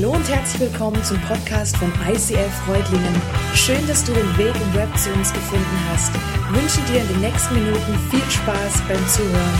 Hallo 0.00 0.12
und 0.12 0.28
herzlich 0.28 0.70
willkommen 0.70 1.02
zum 1.02 1.20
Podcast 1.22 1.76
von 1.76 1.92
ICF 2.08 2.54
Freudlingen. 2.64 3.20
Schön, 3.52 3.84
dass 3.88 4.04
du 4.04 4.12
den 4.12 4.38
Weg 4.38 4.54
im 4.54 4.74
Web 4.74 4.96
zu 4.96 5.10
uns 5.10 5.32
gefunden 5.32 5.76
hast. 5.90 6.12
Ich 6.14 6.62
wünsche 6.62 6.92
dir 6.92 7.00
in 7.00 7.08
den 7.08 7.20
nächsten 7.20 7.54
Minuten 7.56 7.98
viel 8.08 8.30
Spaß 8.30 8.82
beim 8.86 9.08
Zuhören. 9.08 9.58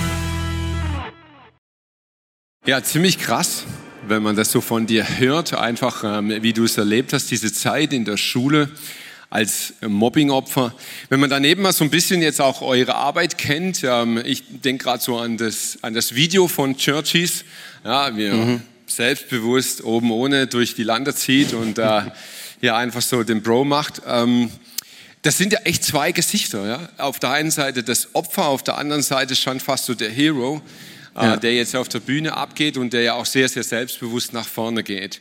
Ja, 2.67 2.81
ziemlich 2.85 3.19
krass, 3.19 3.65
wenn 4.07 4.23
man 4.23 4.37
das 4.37 4.53
so 4.53 4.61
von 4.61 4.87
dir 4.87 5.19
hört, 5.19 5.55
einfach 5.55 6.05
ähm, 6.05 6.33
wie 6.41 6.53
du 6.53 6.67
es 6.67 6.79
erlebt 6.79 7.13
hast, 7.13 7.33
diese 7.33 7.53
Zeit 7.53 7.93
in 7.93 8.05
der 8.05 8.17
Schule 8.17 8.71
als 9.31 9.75
Mobbingopfer. 9.81 10.73
Wenn 11.09 11.19
man 11.19 11.31
daneben 11.31 11.63
mal 11.63 11.73
so 11.73 11.83
ein 11.83 11.91
bisschen 11.91 12.23
jetzt 12.23 12.41
auch 12.41 12.63
eure 12.63 12.95
Arbeit 12.95 13.39
kennt, 13.39 13.83
ähm, 13.83 14.23
ich 14.25 14.45
denke 14.61 14.85
gerade 14.85 15.03
so 15.03 15.19
an 15.19 15.37
das, 15.37 15.79
an 15.83 15.95
das 15.95 16.15
Video 16.15 16.47
von 16.47 16.77
Churchies, 16.77 17.45
ja, 17.85 18.17
wir 18.17 18.35
mhm. 18.35 18.63
Selbstbewusst 18.89 19.85
oben 19.85 20.11
ohne 20.11 20.47
durch 20.47 20.75
die 20.75 20.83
Lande 20.83 21.15
zieht 21.15 21.53
und 21.53 21.79
äh, 21.79 22.03
hier 22.61 22.77
einfach 22.77 23.03
so 23.03 23.23
den 23.23 23.43
Bro 23.43 23.65
macht. 23.65 24.03
Ähm, 24.07 24.51
das 25.23 25.37
sind 25.37 25.53
ja 25.53 25.61
echt 25.61 25.85
zwei 25.85 26.13
Gesichter. 26.13 26.67
Ja? 26.67 26.89
Auf 26.99 27.19
der 27.19 27.31
einen 27.31 27.51
Seite 27.51 27.83
das 27.83 28.15
Opfer, 28.15 28.47
auf 28.47 28.63
der 28.63 28.79
anderen 28.79 29.03
Seite 29.03 29.37
schon 29.37 29.61
fast 29.61 29.87
so 29.87 29.95
der 29.95 30.11
Hero, 30.11 30.63
äh, 31.17 31.25
ja. 31.25 31.37
der 31.37 31.55
jetzt 31.55 31.75
auf 31.77 31.89
der 31.89 32.01
Bühne 32.01 32.37
abgeht 32.37 32.77
und 32.77 32.93
der 32.93 33.03
ja 33.03 33.15
auch 33.15 33.27
sehr, 33.27 33.49
sehr 33.49 33.65
selbstbewusst 33.65 34.33
nach 34.33 34.47
vorne 34.47 34.83
geht. 34.83 35.21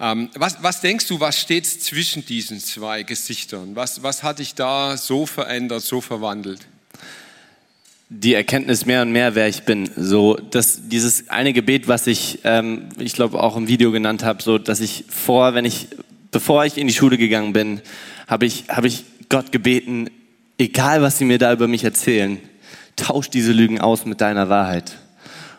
Ähm, 0.00 0.30
was, 0.34 0.62
was, 0.62 0.80
denkst 0.80 1.06
du, 1.06 1.20
was 1.20 1.38
steht 1.38 1.66
zwischen 1.66 2.24
diesen 2.26 2.58
zwei 2.60 3.02
Gesichtern? 3.02 3.76
Was, 3.76 4.02
was 4.02 4.22
hat 4.22 4.38
dich 4.38 4.54
da 4.54 4.96
so 4.96 5.26
verändert, 5.26 5.82
so 5.82 6.00
verwandelt? 6.00 6.60
Die 8.08 8.34
Erkenntnis 8.34 8.86
mehr 8.86 9.02
und 9.02 9.12
mehr, 9.12 9.34
wer 9.34 9.48
ich 9.48 9.62
bin. 9.62 9.88
So, 9.96 10.36
dass 10.36 10.88
dieses 10.88 11.30
eine 11.30 11.52
Gebet, 11.52 11.88
was 11.88 12.06
ich, 12.06 12.40
ähm, 12.44 12.88
ich 12.98 13.14
glaube 13.14 13.42
auch 13.42 13.56
im 13.56 13.66
Video 13.66 13.92
genannt 13.92 14.24
habe, 14.24 14.42
so, 14.42 14.58
dass 14.58 14.80
ich 14.80 15.04
vor, 15.08 15.54
wenn 15.54 15.64
ich, 15.64 15.88
bevor 16.30 16.64
ich 16.64 16.76
in 16.76 16.86
die 16.86 16.92
Schule 16.92 17.18
gegangen 17.18 17.52
bin, 17.52 17.80
habe 18.26 18.46
ich, 18.46 18.64
habe 18.68 18.86
ich 18.86 19.04
Gott 19.28 19.52
gebeten, 19.52 20.10
egal 20.58 21.02
was 21.02 21.18
sie 21.18 21.24
mir 21.24 21.38
da 21.38 21.52
über 21.52 21.66
mich 21.66 21.84
erzählen, 21.84 22.38
tausch 22.96 23.30
diese 23.30 23.52
Lügen 23.52 23.80
aus 23.80 24.04
mit 24.04 24.20
deiner 24.20 24.48
Wahrheit 24.48 24.96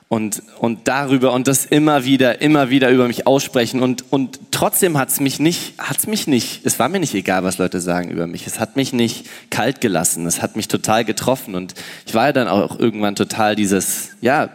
und, 0.07 0.43
und 0.59 0.87
darüber 0.87 1.33
und 1.33 1.47
das 1.47 1.65
immer 1.65 2.05
wieder, 2.05 2.39
immer 2.41 2.69
wieder 2.69 2.91
über 2.91 3.07
mich 3.07 3.25
aussprechen. 3.25 3.81
Und, 3.81 4.11
und 4.11 4.39
trotzdem 4.51 4.97
hat 4.97 5.09
es 5.09 5.19
mich 5.19 5.39
nicht, 5.39 5.73
hat's 5.79 6.05
mich 6.05 6.27
nicht, 6.27 6.61
es 6.63 6.77
war 6.77 6.89
mir 6.89 6.99
nicht 6.99 7.15
egal, 7.15 7.43
was 7.43 7.57
Leute 7.57 7.81
sagen 7.81 8.11
über 8.11 8.27
mich. 8.27 8.45
Es 8.45 8.59
hat 8.59 8.75
mich 8.75 8.93
nicht 8.93 9.25
kalt 9.49 9.81
gelassen. 9.81 10.27
Es 10.27 10.43
hat 10.43 10.55
mich 10.55 10.67
total 10.67 11.05
getroffen. 11.05 11.55
Und 11.55 11.73
ich 12.05 12.13
war 12.13 12.27
ja 12.27 12.33
dann 12.33 12.47
auch 12.47 12.77
irgendwann 12.77 13.15
total 13.15 13.55
dieses, 13.55 14.09
ja, 14.21 14.49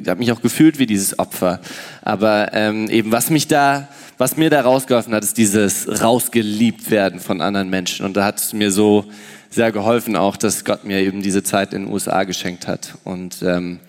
ich 0.00 0.08
habe 0.08 0.20
mich 0.20 0.30
auch 0.30 0.40
gefühlt 0.40 0.78
wie 0.78 0.86
dieses 0.86 1.18
Opfer. 1.18 1.60
Aber 2.02 2.52
ähm, 2.52 2.88
eben, 2.88 3.10
was 3.10 3.30
mich 3.30 3.48
da, 3.48 3.88
was 4.16 4.36
mir 4.36 4.48
da 4.48 4.60
rausgeholfen 4.60 5.12
hat, 5.12 5.24
ist 5.24 5.36
dieses 5.38 6.02
rausgeliebt 6.02 6.92
werden 6.92 7.18
von 7.18 7.40
anderen 7.40 7.68
Menschen. 7.68 8.06
Und 8.06 8.16
da 8.16 8.24
hat 8.24 8.38
es 8.38 8.52
mir 8.52 8.70
so 8.70 9.06
sehr 9.50 9.72
geholfen 9.72 10.14
auch, 10.14 10.36
dass 10.36 10.64
Gott 10.64 10.84
mir 10.84 11.00
eben 11.00 11.20
diese 11.20 11.42
Zeit 11.42 11.72
in 11.72 11.84
den 11.84 11.92
USA 11.92 12.22
geschenkt 12.22 12.68
hat. 12.68 12.94
Und 13.02 13.42
ähm, 13.42 13.80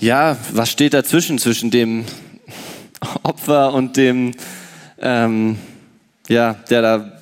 ja, 0.00 0.38
was 0.52 0.70
steht 0.70 0.94
dazwischen, 0.94 1.38
zwischen 1.38 1.70
dem 1.70 2.06
Opfer 3.22 3.74
und 3.74 3.96
dem, 3.96 4.32
ähm, 4.98 5.58
ja, 6.28 6.54
der 6.70 6.82
da 6.82 7.12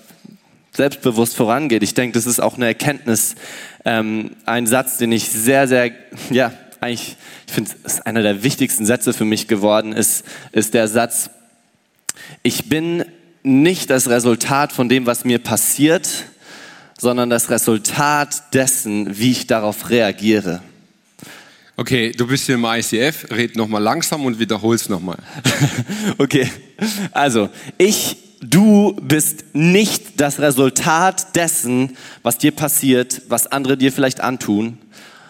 selbstbewusst 0.72 1.34
vorangeht. 1.34 1.82
Ich 1.82 1.94
denke, 1.94 2.14
das 2.16 2.26
ist 2.26 2.38
auch 2.38 2.54
eine 2.54 2.66
Erkenntnis, 2.66 3.34
ähm, 3.84 4.36
ein 4.46 4.66
Satz, 4.66 4.96
den 4.98 5.10
ich 5.10 5.28
sehr, 5.28 5.66
sehr, 5.66 5.90
ja, 6.30 6.52
eigentlich, 6.80 7.16
ich 7.48 7.52
finde, 7.52 7.72
es 7.82 7.94
ist 7.94 8.06
einer 8.06 8.22
der 8.22 8.44
wichtigsten 8.44 8.86
Sätze 8.86 9.12
für 9.12 9.24
mich 9.24 9.48
geworden, 9.48 9.92
ist, 9.92 10.24
ist 10.52 10.74
der 10.74 10.86
Satz, 10.86 11.30
ich 12.44 12.68
bin 12.68 13.04
nicht 13.42 13.90
das 13.90 14.08
Resultat 14.08 14.72
von 14.72 14.88
dem, 14.88 15.06
was 15.06 15.24
mir 15.24 15.40
passiert, 15.40 16.08
sondern 16.96 17.30
das 17.30 17.50
Resultat 17.50 18.54
dessen, 18.54 19.18
wie 19.18 19.32
ich 19.32 19.46
darauf 19.48 19.90
reagiere. 19.90 20.62
Okay, 21.80 22.10
du 22.10 22.26
bist 22.26 22.46
hier 22.46 22.56
im 22.56 22.64
ICF, 22.64 23.30
red 23.30 23.54
nochmal 23.54 23.80
langsam 23.80 24.24
und 24.24 24.40
wiederhol's 24.40 24.88
nochmal. 24.88 25.18
okay, 26.18 26.50
also 27.12 27.50
ich, 27.78 28.16
du 28.40 28.96
bist 29.00 29.44
nicht 29.52 30.20
das 30.20 30.40
Resultat 30.40 31.36
dessen, 31.36 31.96
was 32.24 32.36
dir 32.36 32.50
passiert, 32.50 33.22
was 33.28 33.46
andere 33.46 33.76
dir 33.76 33.92
vielleicht 33.92 34.20
antun, 34.20 34.78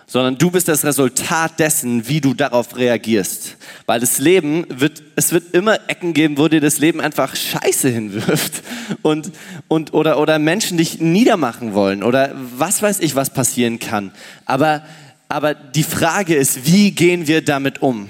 sondern 0.06 0.38
du 0.38 0.50
bist 0.50 0.68
das 0.68 0.86
Resultat 0.86 1.58
dessen, 1.58 2.08
wie 2.08 2.22
du 2.22 2.32
darauf 2.32 2.78
reagierst. 2.78 3.58
Weil 3.84 4.00
das 4.00 4.16
Leben 4.18 4.64
wird, 4.70 5.02
es 5.16 5.32
wird 5.32 5.52
immer 5.54 5.90
Ecken 5.90 6.14
geben, 6.14 6.38
wo 6.38 6.48
dir 6.48 6.62
das 6.62 6.78
Leben 6.78 7.02
einfach 7.02 7.36
Scheiße 7.36 7.90
hinwirft 7.90 8.62
und, 9.02 9.32
und, 9.68 9.92
oder, 9.92 10.18
oder 10.18 10.38
Menschen 10.38 10.78
dich 10.78 10.98
niedermachen 10.98 11.74
wollen 11.74 12.02
oder 12.02 12.34
was 12.56 12.80
weiß 12.80 13.00
ich, 13.00 13.14
was 13.16 13.34
passieren 13.34 13.78
kann. 13.78 14.12
Aber 14.46 14.82
aber 15.28 15.54
die 15.54 15.82
Frage 15.82 16.34
ist, 16.34 16.66
wie 16.66 16.90
gehen 16.92 17.26
wir 17.26 17.44
damit 17.44 17.82
um? 17.82 18.08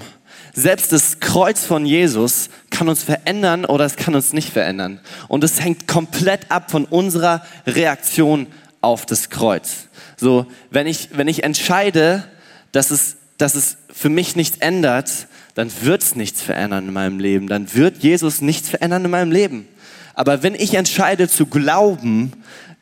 Selbst 0.53 0.91
das 0.91 1.19
Kreuz 1.19 1.65
von 1.65 1.85
Jesus 1.85 2.49
kann 2.69 2.89
uns 2.89 3.03
verändern 3.03 3.65
oder 3.65 3.85
es 3.85 3.95
kann 3.95 4.15
uns 4.15 4.33
nicht 4.33 4.51
verändern. 4.51 4.99
Und 5.27 5.43
es 5.43 5.61
hängt 5.61 5.87
komplett 5.87 6.51
ab 6.51 6.71
von 6.71 6.85
unserer 6.85 7.43
Reaktion 7.67 8.47
auf 8.81 9.05
das 9.05 9.29
Kreuz. 9.29 9.87
So, 10.17 10.47
wenn 10.71 10.87
ich, 10.87 11.09
wenn 11.13 11.27
ich 11.27 11.43
entscheide, 11.43 12.23
dass 12.71 12.91
es, 12.91 13.17
dass 13.37 13.55
es 13.55 13.77
für 13.93 14.09
mich 14.09 14.35
nichts 14.35 14.57
ändert, 14.57 15.27
dann 15.55 15.71
wird 15.81 16.03
es 16.03 16.15
nichts 16.15 16.41
verändern 16.41 16.87
in 16.87 16.93
meinem 16.93 17.19
Leben. 17.19 17.47
Dann 17.47 17.73
wird 17.73 17.97
Jesus 18.03 18.41
nichts 18.41 18.69
verändern 18.69 19.05
in 19.05 19.11
meinem 19.11 19.31
Leben. 19.31 19.67
Aber 20.13 20.43
wenn 20.43 20.55
ich 20.55 20.73
entscheide 20.73 21.29
zu 21.29 21.45
glauben, 21.45 22.33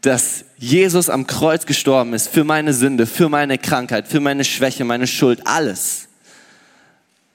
dass 0.07 0.45
Jesus 0.57 1.09
am 1.09 1.27
Kreuz 1.27 1.65
gestorben 1.65 2.13
ist 2.13 2.29
für 2.29 2.45
meine 2.45 2.73
Sünde, 2.73 3.05
für 3.05 3.27
meine 3.27 3.57
Krankheit, 3.57 4.07
für 4.07 4.21
meine 4.21 4.45
Schwäche, 4.45 4.85
meine 4.85 5.05
Schuld, 5.05 5.45
alles, 5.45 6.07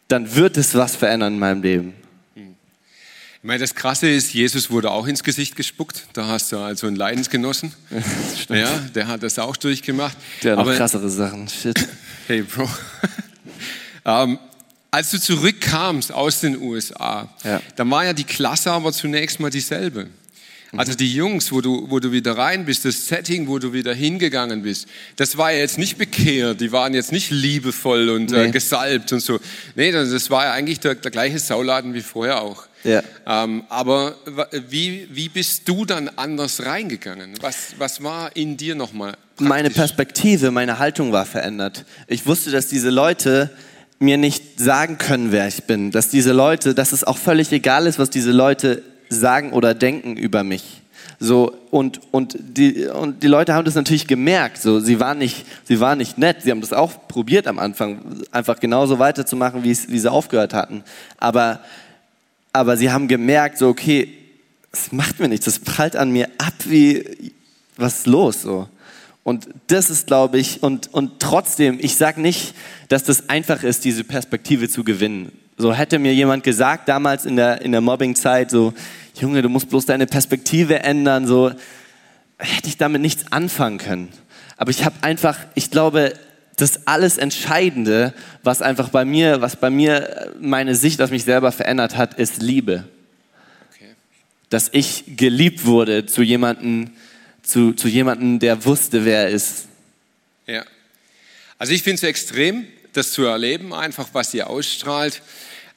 dann 0.08 0.34
wird 0.34 0.56
es 0.56 0.74
was 0.74 0.96
verändern 0.96 1.34
in 1.34 1.38
meinem 1.38 1.62
Leben. 1.62 1.94
Ich 2.34 2.44
meine, 3.42 3.58
das 3.58 3.74
Krasse 3.74 4.08
ist, 4.08 4.32
Jesus 4.32 4.70
wurde 4.70 4.90
auch 4.90 5.06
ins 5.06 5.22
Gesicht 5.22 5.54
gespuckt. 5.54 6.06
Da 6.14 6.28
hast 6.28 6.50
du 6.52 6.58
also 6.60 6.86
einen 6.86 6.96
Leidensgenossen. 6.96 7.74
ja, 8.48 8.78
der 8.94 9.06
hat 9.06 9.22
das 9.22 9.38
auch 9.38 9.56
durchgemacht. 9.56 10.16
Der 10.42 10.52
hat 10.52 10.58
noch 10.58 10.64
Aber, 10.64 10.76
krassere 10.76 11.10
Sachen. 11.10 11.48
Shit. 11.48 11.76
Hey, 12.28 12.42
Bro. 12.42 12.70
ähm, 14.06 14.38
als 14.92 15.10
du 15.10 15.20
zurückkamst 15.20 16.12
aus 16.12 16.40
den 16.40 16.56
USA, 16.56 17.28
ja. 17.42 17.60
dann 17.74 17.90
war 17.90 18.04
ja 18.04 18.12
die 18.12 18.24
Klasse 18.24 18.70
aber 18.70 18.92
zunächst 18.92 19.40
mal 19.40 19.50
dieselbe. 19.50 20.08
Also 20.74 20.94
die 20.94 21.12
Jungs, 21.12 21.52
wo 21.52 21.60
du, 21.60 21.90
wo 21.90 22.00
du 22.00 22.12
wieder 22.12 22.36
rein 22.36 22.64
bist, 22.64 22.86
das 22.86 23.06
Setting, 23.06 23.46
wo 23.46 23.58
du 23.58 23.74
wieder 23.74 23.92
hingegangen 23.92 24.62
bist, 24.62 24.88
das 25.16 25.36
war 25.36 25.52
ja 25.52 25.58
jetzt 25.58 25.76
nicht 25.76 25.98
bekehrt, 25.98 26.62
die 26.62 26.72
waren 26.72 26.94
jetzt 26.94 27.12
nicht 27.12 27.30
liebevoll 27.30 28.08
und 28.08 28.32
äh, 28.32 28.36
nee. 28.36 28.44
äh, 28.44 28.50
gesalbt 28.50 29.12
und 29.12 29.20
so. 29.20 29.38
Nee, 29.74 29.92
das 29.92 30.30
war 30.30 30.44
ja 30.46 30.52
eigentlich 30.52 30.80
der, 30.80 30.94
der 30.94 31.10
gleiche 31.10 31.38
Sauladen 31.38 31.92
wie 31.92 32.00
vorher 32.00 32.40
auch. 32.40 32.66
Ja. 32.84 33.02
Ähm, 33.26 33.64
aber 33.68 34.16
wie, 34.68 35.08
wie 35.12 35.28
bist 35.28 35.68
du 35.68 35.84
dann 35.84 36.08
anders 36.16 36.64
reingegangen? 36.64 37.34
Was, 37.40 37.74
was 37.76 38.02
war 38.02 38.34
in 38.34 38.56
dir 38.56 38.74
nochmal? 38.74 39.14
Meine 39.38 39.70
Perspektive, 39.70 40.50
meine 40.50 40.78
Haltung 40.78 41.12
war 41.12 41.26
verändert. 41.26 41.84
Ich 42.06 42.26
wusste, 42.26 42.50
dass 42.50 42.68
diese 42.68 42.90
Leute 42.90 43.50
mir 43.98 44.16
nicht 44.16 44.58
sagen 44.58 44.98
können, 44.98 45.32
wer 45.32 45.46
ich 45.46 45.64
bin. 45.64 45.90
Dass 45.90 46.08
diese 46.08 46.32
Leute, 46.32 46.74
dass 46.74 46.92
es 46.92 47.04
auch 47.04 47.18
völlig 47.18 47.52
egal 47.52 47.86
ist, 47.86 47.98
was 47.98 48.10
diese 48.10 48.32
Leute 48.32 48.82
sagen 49.12 49.52
oder 49.52 49.74
denken 49.74 50.16
über 50.16 50.44
mich. 50.44 50.82
So, 51.18 51.56
und, 51.70 52.00
und, 52.10 52.36
die, 52.40 52.86
und 52.86 53.22
die 53.22 53.28
Leute 53.28 53.54
haben 53.54 53.64
das 53.64 53.76
natürlich 53.76 54.08
gemerkt. 54.08 54.58
So, 54.58 54.80
sie, 54.80 54.98
waren 54.98 55.18
nicht, 55.18 55.46
sie 55.64 55.78
waren 55.78 55.98
nicht 55.98 56.18
nett. 56.18 56.38
Sie 56.42 56.50
haben 56.50 56.60
das 56.60 56.72
auch 56.72 57.06
probiert 57.06 57.46
am 57.46 57.60
Anfang, 57.60 58.00
einfach 58.32 58.58
genauso 58.58 58.98
weiterzumachen, 58.98 59.62
wie, 59.62 59.72
sie 59.72 60.10
aufgehört 60.10 60.52
hatten. 60.52 60.82
Aber, 61.18 61.60
aber 62.52 62.76
sie 62.76 62.90
haben 62.90 63.06
gemerkt, 63.06 63.58
so, 63.58 63.68
okay, 63.68 64.08
es 64.72 64.90
macht 64.90 65.20
mir 65.20 65.28
nichts. 65.28 65.44
Das 65.44 65.60
prallt 65.60 65.94
an 65.94 66.10
mir 66.10 66.28
ab, 66.38 66.54
wie, 66.64 67.32
was 67.76 67.98
ist 67.98 68.06
los? 68.08 68.42
So. 68.42 68.68
Und 69.22 69.46
das 69.68 69.90
ist, 69.90 70.08
glaube 70.08 70.38
ich, 70.38 70.62
und, 70.64 70.92
und 70.92 71.20
trotzdem, 71.20 71.78
ich 71.80 71.94
sage 71.94 72.20
nicht, 72.20 72.54
dass 72.88 73.04
das 73.04 73.28
einfach 73.28 73.62
ist, 73.62 73.84
diese 73.84 74.02
Perspektive 74.02 74.68
zu 74.68 74.82
gewinnen. 74.82 75.30
So 75.56 75.72
hätte 75.72 76.00
mir 76.00 76.12
jemand 76.12 76.42
gesagt 76.42 76.88
damals 76.88 77.26
in 77.26 77.36
der, 77.36 77.62
in 77.62 77.70
der 77.70 77.80
Mobbing-Zeit, 77.80 78.50
so, 78.50 78.74
Junge, 79.22 79.40
du 79.40 79.48
musst 79.48 79.70
bloß 79.70 79.86
deine 79.86 80.08
Perspektive 80.08 80.80
ändern, 80.80 81.28
so 81.28 81.52
hätte 82.38 82.68
ich 82.68 82.76
damit 82.76 83.00
nichts 83.00 83.30
anfangen 83.30 83.78
können. 83.78 84.08
Aber 84.56 84.72
ich 84.72 84.84
habe 84.84 84.96
einfach, 85.02 85.38
ich 85.54 85.70
glaube, 85.70 86.14
das 86.56 86.88
alles 86.88 87.18
Entscheidende, 87.18 88.14
was 88.42 88.62
einfach 88.62 88.88
bei 88.88 89.04
mir, 89.04 89.40
was 89.40 89.54
bei 89.54 89.70
mir 89.70 90.32
meine 90.40 90.74
Sicht 90.74 91.00
auf 91.00 91.12
mich 91.12 91.22
selber 91.22 91.52
verändert 91.52 91.96
hat, 91.96 92.14
ist 92.14 92.42
Liebe. 92.42 92.88
Okay. 93.72 93.92
Dass 94.50 94.70
ich 94.72 95.04
geliebt 95.16 95.66
wurde 95.66 96.04
zu 96.04 96.22
jemandem, 96.22 96.90
zu, 97.44 97.74
zu 97.74 97.86
jemandem, 97.86 98.40
der 98.40 98.64
wusste, 98.64 99.04
wer 99.04 99.26
er 99.26 99.28
ist. 99.28 99.68
Ja. 100.48 100.64
Also 101.58 101.72
ich 101.72 101.84
finde 101.84 101.94
es 101.94 102.02
extrem, 102.02 102.66
das 102.92 103.12
zu 103.12 103.22
erleben, 103.22 103.72
einfach 103.72 104.08
was 104.14 104.34
ihr 104.34 104.50
ausstrahlt. 104.50 105.22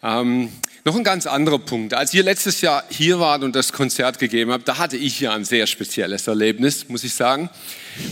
Ähm, 0.01 0.49
Noch 0.87 0.95
ein 0.95 1.03
ganz 1.03 1.25
anderer 1.25 1.57
Punkt. 1.57 1.95
Als 1.95 2.13
ihr 2.13 2.21
letztes 2.21 2.61
Jahr 2.61 2.83
hier 2.89 3.19
wart 3.19 3.41
und 3.41 3.55
das 3.55 3.73
Konzert 3.73 4.19
gegeben 4.19 4.51
habt, 4.51 4.67
da 4.67 4.77
hatte 4.77 4.97
ich 4.97 5.19
ja 5.19 5.33
ein 5.33 5.43
sehr 5.43 5.65
spezielles 5.65 6.27
Erlebnis, 6.27 6.89
muss 6.89 7.03
ich 7.03 7.15
sagen. 7.15 7.49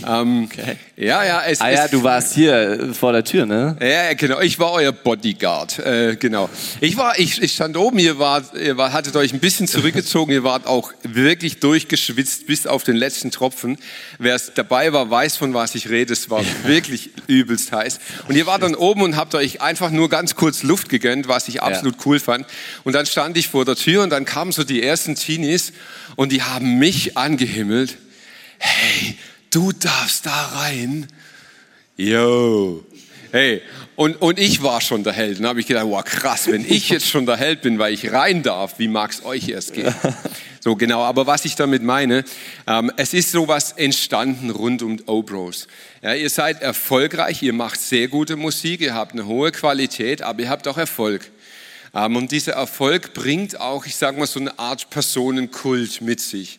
Ähm, 0.04 0.48
okay. 0.50 0.76
Ja, 0.96 1.24
ja, 1.24 1.42
es 1.44 1.60
ah, 1.60 1.70
ja, 1.70 1.88
du 1.88 2.04
warst 2.04 2.34
hier 2.34 2.54
äh, 2.54 2.94
vor 2.94 3.12
der 3.12 3.24
Tür, 3.24 3.46
ne? 3.46 3.76
Ja, 3.80 4.14
genau. 4.14 4.40
Ich 4.40 4.60
war 4.60 4.70
euer 4.70 4.92
Bodyguard, 4.92 5.80
äh, 5.80 6.14
genau. 6.14 6.48
Ich 6.80 6.96
war, 6.96 7.18
ich, 7.18 7.42
ich 7.42 7.52
stand 7.52 7.76
oben. 7.76 7.98
Ihr 7.98 8.20
wart, 8.20 8.54
ihr 8.54 8.76
war, 8.76 8.92
hattet 8.92 9.16
euch 9.16 9.32
ein 9.32 9.40
bisschen 9.40 9.66
zurückgezogen. 9.66 10.32
ihr 10.32 10.44
wart 10.44 10.68
auch 10.68 10.92
wirklich 11.02 11.58
durchgeschwitzt 11.58 12.46
bis 12.46 12.68
auf 12.68 12.84
den 12.84 12.94
letzten 12.94 13.32
Tropfen. 13.32 13.76
Wer 14.20 14.36
es 14.36 14.52
dabei 14.54 14.92
war, 14.92 15.10
weiß 15.10 15.36
von 15.36 15.52
was 15.52 15.74
ich 15.74 15.90
rede. 15.90 16.12
Es 16.12 16.30
war 16.30 16.44
wirklich 16.64 17.10
übelst 17.26 17.72
heiß. 17.72 17.98
Und 18.28 18.36
ihr 18.36 18.46
wart 18.46 18.62
dann 18.62 18.76
oben 18.76 19.02
und 19.02 19.16
habt 19.16 19.34
euch 19.34 19.60
einfach 19.60 19.90
nur 19.90 20.08
ganz 20.08 20.36
kurz 20.36 20.62
Luft 20.62 20.90
gegönnt, 20.90 21.26
was 21.26 21.48
ich 21.48 21.60
absolut 21.60 21.96
ja. 21.96 22.02
cool 22.06 22.20
fand. 22.20 22.46
Und 22.84 22.92
dann 22.92 23.06
stand 23.06 23.36
ich 23.36 23.48
vor 23.48 23.64
der 23.64 23.74
Tür 23.74 24.04
und 24.04 24.10
dann 24.10 24.24
kamen 24.24 24.52
so 24.52 24.62
die 24.62 24.80
ersten 24.80 25.16
Teenies 25.16 25.72
und 26.14 26.30
die 26.30 26.42
haben 26.42 26.78
mich 26.78 27.16
angehimmelt. 27.16 27.96
Hey, 28.58 29.16
du 29.54 29.72
darfst 29.72 30.26
da 30.26 30.46
rein. 30.54 31.06
Yo. 31.96 32.84
Hey, 33.30 33.62
und, 33.96 34.20
und 34.20 34.38
ich 34.38 34.62
war 34.62 34.80
schon 34.80 35.04
der 35.04 35.12
Held. 35.12 35.38
Und 35.38 35.46
habe 35.46 35.60
ich 35.60 35.66
gedacht, 35.66 35.86
wow, 35.86 36.04
krass, 36.04 36.48
wenn 36.48 36.64
ich 36.64 36.88
jetzt 36.88 37.08
schon 37.08 37.26
der 37.26 37.36
Held 37.36 37.62
bin, 37.62 37.78
weil 37.78 37.92
ich 37.92 38.12
rein 38.12 38.42
darf, 38.42 38.78
wie 38.78 38.88
mag 38.88 39.12
es 39.12 39.24
euch 39.24 39.48
erst 39.48 39.74
gehen? 39.74 39.94
So 40.60 40.76
genau, 40.76 41.02
aber 41.02 41.26
was 41.26 41.44
ich 41.44 41.56
damit 41.56 41.82
meine, 41.82 42.24
ähm, 42.66 42.90
es 42.96 43.12
ist 43.12 43.32
sowas 43.32 43.72
entstanden 43.72 44.48
rund 44.48 44.80
um 44.80 44.98
Obros. 45.04 45.68
Ja, 46.00 46.14
ihr 46.14 46.30
seid 46.30 46.62
erfolgreich, 46.62 47.42
ihr 47.42 47.52
macht 47.52 47.78
sehr 47.78 48.08
gute 48.08 48.36
Musik, 48.36 48.80
ihr 48.80 48.94
habt 48.94 49.12
eine 49.12 49.26
hohe 49.26 49.52
Qualität, 49.52 50.22
aber 50.22 50.40
ihr 50.40 50.48
habt 50.48 50.66
auch 50.66 50.78
Erfolg. 50.78 51.30
Ähm, 51.94 52.16
und 52.16 52.32
dieser 52.32 52.54
Erfolg 52.54 53.12
bringt 53.12 53.60
auch, 53.60 53.84
ich 53.84 53.94
sage 53.96 54.18
mal, 54.18 54.26
so 54.26 54.40
eine 54.40 54.58
Art 54.58 54.88
Personenkult 54.88 56.00
mit 56.00 56.20
sich. 56.20 56.58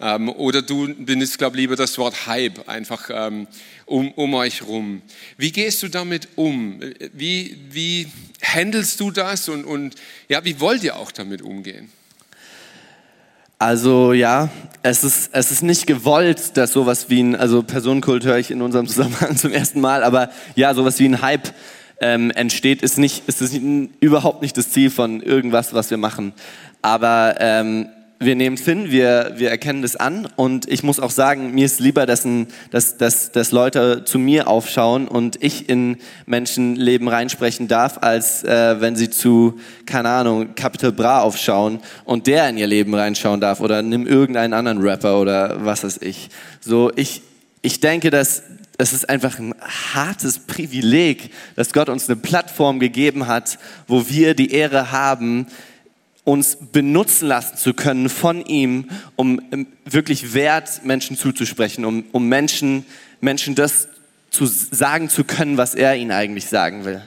Ähm, 0.00 0.28
oder 0.28 0.62
du 0.62 0.94
benutzt, 0.94 1.38
glaube 1.38 1.56
ich, 1.56 1.62
lieber 1.62 1.76
das 1.76 1.96
Wort 1.98 2.26
Hype 2.26 2.68
einfach 2.68 3.08
ähm, 3.12 3.46
um, 3.86 4.12
um 4.12 4.34
euch 4.34 4.62
rum. 4.62 5.02
Wie 5.36 5.52
gehst 5.52 5.82
du 5.82 5.88
damit 5.88 6.28
um? 6.36 6.80
Wie, 7.12 7.58
wie 7.70 8.08
handelst 8.42 9.00
du 9.00 9.10
das 9.10 9.48
und, 9.48 9.64
und 9.64 9.94
ja, 10.28 10.44
wie 10.44 10.60
wollt 10.60 10.82
ihr 10.84 10.96
auch 10.96 11.12
damit 11.12 11.42
umgehen? 11.42 11.90
Also 13.58 14.12
ja, 14.12 14.50
es 14.82 15.02
ist, 15.02 15.30
es 15.32 15.50
ist 15.50 15.62
nicht 15.62 15.86
gewollt, 15.86 16.58
dass 16.58 16.72
sowas 16.72 17.08
wie 17.08 17.22
ein, 17.22 17.34
also 17.34 17.62
Personenkult 17.62 18.24
höre 18.24 18.36
ich 18.36 18.50
in 18.50 18.60
unserem 18.60 18.86
Zusammenhang 18.88 19.36
zum 19.36 19.50
ersten 19.50 19.80
Mal, 19.80 20.04
aber 20.04 20.30
ja, 20.56 20.74
sowas 20.74 20.98
wie 20.98 21.06
ein 21.06 21.22
Hype 21.22 21.54
ähm, 22.00 22.30
entsteht, 22.30 22.82
ist, 22.82 22.98
nicht, 22.98 23.26
ist 23.26 23.40
das 23.40 23.52
überhaupt 24.00 24.42
nicht 24.42 24.58
das 24.58 24.70
Ziel 24.70 24.90
von 24.90 25.22
irgendwas, 25.22 25.72
was 25.72 25.90
wir 25.90 25.96
machen. 25.96 26.34
Aber 26.82 27.36
ähm, 27.38 27.88
wir 28.18 28.34
nehmen 28.34 28.56
es 28.56 28.64
hin, 28.64 28.90
wir, 28.90 29.34
wir 29.36 29.50
erkennen 29.50 29.82
das 29.82 29.94
an 29.94 30.26
und 30.36 30.70
ich 30.70 30.82
muss 30.82 31.00
auch 31.00 31.10
sagen, 31.10 31.54
mir 31.54 31.66
ist 31.66 31.80
lieber, 31.80 32.06
dass, 32.06 32.24
ein, 32.24 32.46
dass, 32.70 32.96
dass, 32.96 33.30
dass 33.32 33.52
Leute 33.52 34.04
zu 34.04 34.18
mir 34.18 34.48
aufschauen 34.48 35.06
und 35.06 35.42
ich 35.42 35.68
in 35.68 35.98
Menschenleben 36.24 37.08
reinsprechen 37.08 37.68
darf, 37.68 37.98
als 38.00 38.42
äh, 38.42 38.80
wenn 38.80 38.96
sie 38.96 39.10
zu, 39.10 39.58
keine 39.84 40.08
Ahnung, 40.08 40.54
Capital 40.54 40.92
Bra 40.92 41.20
aufschauen 41.20 41.80
und 42.04 42.26
der 42.26 42.48
in 42.48 42.56
ihr 42.56 42.66
Leben 42.66 42.94
reinschauen 42.94 43.40
darf 43.40 43.60
oder 43.60 43.82
nimm 43.82 44.06
irgendeinen 44.06 44.54
anderen 44.54 44.80
Rapper 44.80 45.20
oder 45.20 45.64
was 45.64 45.84
weiß 45.84 45.98
ich. 46.00 46.30
So, 46.60 46.90
ich, 46.96 47.22
ich 47.60 47.80
denke, 47.80 48.10
dass 48.10 48.42
es 48.78 48.92
ist 48.92 49.08
einfach 49.08 49.38
ein 49.38 49.54
hartes 49.94 50.38
Privileg, 50.38 51.30
dass 51.54 51.72
Gott 51.72 51.88
uns 51.88 52.08
eine 52.08 52.16
Plattform 52.16 52.78
gegeben 52.78 53.26
hat, 53.26 53.58
wo 53.86 54.08
wir 54.08 54.34
die 54.34 54.52
Ehre 54.52 54.92
haben, 54.92 55.46
uns 56.26 56.58
benutzen 56.72 57.28
lassen 57.28 57.56
zu 57.56 57.72
können 57.72 58.08
von 58.08 58.44
ihm, 58.44 58.90
um 59.14 59.40
ähm, 59.52 59.68
wirklich 59.84 60.34
Wert 60.34 60.84
Menschen 60.84 61.16
zuzusprechen, 61.16 61.84
um, 61.84 62.04
um 62.10 62.28
Menschen, 62.28 62.84
Menschen 63.20 63.54
das 63.54 63.86
zu 64.30 64.44
sagen 64.44 65.08
zu 65.08 65.22
können, 65.22 65.56
was 65.56 65.76
er 65.76 65.94
ihnen 65.94 66.10
eigentlich 66.10 66.46
sagen 66.46 66.84
will. 66.84 67.00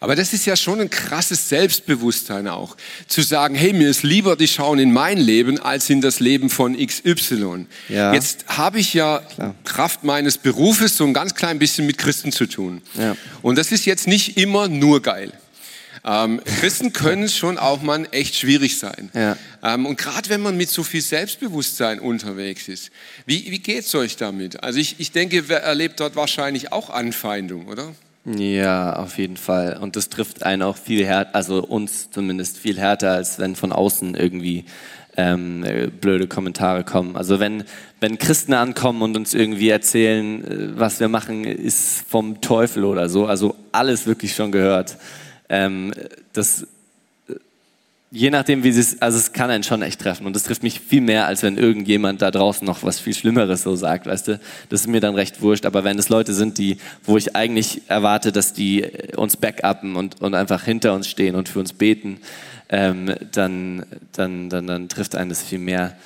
Aber 0.00 0.14
das 0.14 0.34
ist 0.34 0.44
ja 0.44 0.56
schon 0.56 0.78
ein 0.78 0.90
krasses 0.90 1.48
Selbstbewusstsein 1.48 2.48
auch. 2.48 2.76
Zu 3.08 3.22
sagen, 3.22 3.54
hey, 3.54 3.72
mir 3.72 3.88
ist 3.88 4.02
lieber, 4.02 4.36
die 4.36 4.46
schauen 4.46 4.78
in 4.78 4.92
mein 4.92 5.16
Leben 5.16 5.58
als 5.58 5.88
in 5.88 6.02
das 6.02 6.20
Leben 6.20 6.50
von 6.50 6.76
XY. 6.76 7.66
Ja. 7.88 8.12
Jetzt 8.12 8.44
habe 8.46 8.78
ich 8.78 8.92
ja 8.92 9.20
Klar. 9.20 9.54
Kraft 9.64 10.04
meines 10.04 10.36
Berufes 10.36 10.98
so 10.98 11.04
ein 11.04 11.14
ganz 11.14 11.34
klein 11.34 11.58
bisschen 11.58 11.86
mit 11.86 11.96
Christen 11.96 12.30
zu 12.30 12.46
tun. 12.46 12.82
Ja. 12.94 13.16
Und 13.40 13.56
das 13.56 13.72
ist 13.72 13.86
jetzt 13.86 14.06
nicht 14.06 14.36
immer 14.36 14.68
nur 14.68 15.00
geil. 15.00 15.32
Ähm, 16.08 16.40
Christen 16.42 16.94
können 16.94 17.28
schon 17.28 17.58
auch 17.58 17.82
mal 17.82 18.08
echt 18.12 18.34
schwierig 18.34 18.78
sein. 18.78 19.10
Ja. 19.12 19.36
Ähm, 19.62 19.84
und 19.84 19.98
gerade 19.98 20.30
wenn 20.30 20.40
man 20.40 20.56
mit 20.56 20.70
so 20.70 20.82
viel 20.82 21.02
Selbstbewusstsein 21.02 22.00
unterwegs 22.00 22.66
ist, 22.68 22.90
wie, 23.26 23.50
wie 23.50 23.58
geht 23.58 23.84
es 23.84 23.94
euch 23.94 24.16
damit? 24.16 24.62
Also 24.62 24.78
ich, 24.78 24.96
ich 24.98 25.12
denke, 25.12 25.50
wer 25.50 25.62
erlebt 25.62 26.00
dort 26.00 26.16
wahrscheinlich 26.16 26.72
auch 26.72 26.88
Anfeindung, 26.88 27.66
oder? 27.66 27.94
Ja, 28.24 28.94
auf 28.96 29.18
jeden 29.18 29.36
Fall. 29.36 29.76
Und 29.76 29.96
das 29.96 30.08
trifft 30.08 30.44
einen 30.44 30.62
auch 30.62 30.78
viel 30.78 31.04
härter, 31.04 31.34
also 31.34 31.62
uns 31.62 32.10
zumindest 32.10 32.56
viel 32.56 32.78
härter, 32.78 33.12
als 33.12 33.38
wenn 33.38 33.54
von 33.54 33.72
außen 33.72 34.14
irgendwie 34.14 34.64
ähm, 35.18 35.62
blöde 36.00 36.26
Kommentare 36.26 36.84
kommen. 36.84 37.16
Also 37.16 37.38
wenn, 37.38 37.64
wenn 38.00 38.18
Christen 38.18 38.54
ankommen 38.54 39.02
und 39.02 39.14
uns 39.14 39.34
irgendwie 39.34 39.68
erzählen, 39.68 40.44
äh, 40.44 40.78
was 40.78 41.00
wir 41.00 41.08
machen, 41.08 41.44
ist 41.44 42.04
vom 42.08 42.40
Teufel 42.40 42.84
oder 42.84 43.10
so, 43.10 43.26
also 43.26 43.56
alles 43.72 44.06
wirklich 44.06 44.34
schon 44.34 44.52
gehört 44.52 44.96
ähm, 45.48 45.92
das, 46.32 46.66
je 48.10 48.30
nachdem, 48.30 48.64
wie 48.64 48.70
es, 48.70 49.00
also 49.02 49.18
es 49.18 49.32
kann 49.32 49.50
einen 49.50 49.62
schon 49.62 49.82
echt 49.82 50.00
treffen 50.00 50.26
und 50.26 50.34
das 50.34 50.44
trifft 50.44 50.62
mich 50.62 50.80
viel 50.80 51.00
mehr, 51.00 51.26
als 51.26 51.42
wenn 51.42 51.58
irgendjemand 51.58 52.22
da 52.22 52.30
draußen 52.30 52.66
noch 52.66 52.82
was 52.82 53.00
viel 53.00 53.14
Schlimmeres 53.14 53.62
so 53.62 53.76
sagt, 53.76 54.06
weißt 54.06 54.28
du. 54.28 54.40
Das 54.68 54.82
ist 54.82 54.86
mir 54.86 55.00
dann 55.00 55.14
recht 55.14 55.42
wurscht, 55.42 55.66
aber 55.66 55.84
wenn 55.84 55.98
es 55.98 56.08
Leute 56.08 56.32
sind, 56.32 56.58
die, 56.58 56.78
wo 57.04 57.16
ich 57.16 57.36
eigentlich 57.36 57.82
erwarte, 57.88 58.32
dass 58.32 58.52
die 58.52 58.84
uns 59.16 59.36
backuppen 59.36 59.96
und, 59.96 60.20
und 60.20 60.34
einfach 60.34 60.64
hinter 60.64 60.94
uns 60.94 61.08
stehen 61.08 61.34
und 61.34 61.48
für 61.48 61.60
uns 61.60 61.72
beten, 61.72 62.20
ähm, 62.70 63.14
dann, 63.32 63.84
dann, 64.12 64.50
dann, 64.50 64.66
dann 64.66 64.88
trifft 64.88 65.14
einen 65.14 65.30
das 65.30 65.42
viel 65.42 65.58
mehr. 65.58 65.96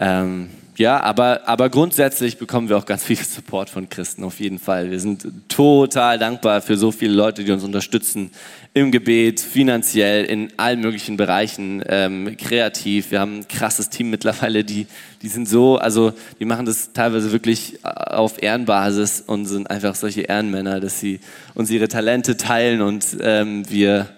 Ähm, 0.00 0.50
ja, 0.78 1.00
aber, 1.00 1.48
aber 1.48 1.70
grundsätzlich 1.70 2.38
bekommen 2.38 2.68
wir 2.68 2.78
auch 2.78 2.86
ganz 2.86 3.04
viel 3.04 3.16
Support 3.16 3.68
von 3.68 3.88
Christen, 3.88 4.22
auf 4.22 4.38
jeden 4.38 4.60
Fall. 4.60 4.92
Wir 4.92 5.00
sind 5.00 5.26
total 5.48 6.18
dankbar 6.18 6.60
für 6.60 6.76
so 6.76 6.92
viele 6.92 7.12
Leute, 7.14 7.42
die 7.42 7.50
uns 7.50 7.64
unterstützen 7.64 8.30
im 8.74 8.92
Gebet, 8.92 9.40
finanziell, 9.40 10.24
in 10.24 10.52
allen 10.56 10.80
möglichen 10.80 11.16
Bereichen, 11.16 11.82
ähm, 11.88 12.36
kreativ. 12.36 13.10
Wir 13.10 13.18
haben 13.18 13.40
ein 13.40 13.48
krasses 13.48 13.90
Team 13.90 14.10
mittlerweile, 14.10 14.62
die, 14.62 14.86
die 15.20 15.28
sind 15.28 15.48
so, 15.48 15.78
also 15.78 16.12
die 16.38 16.44
machen 16.44 16.64
das 16.64 16.92
teilweise 16.92 17.32
wirklich 17.32 17.80
auf 17.82 18.40
Ehrenbasis 18.40 19.20
und 19.26 19.46
sind 19.46 19.68
einfach 19.68 19.96
solche 19.96 20.22
Ehrenmänner, 20.22 20.78
dass 20.78 21.00
sie 21.00 21.18
uns 21.54 21.70
ihre 21.70 21.88
Talente 21.88 22.36
teilen 22.36 22.82
und 22.82 23.04
ähm, 23.20 23.68
wir 23.68 24.10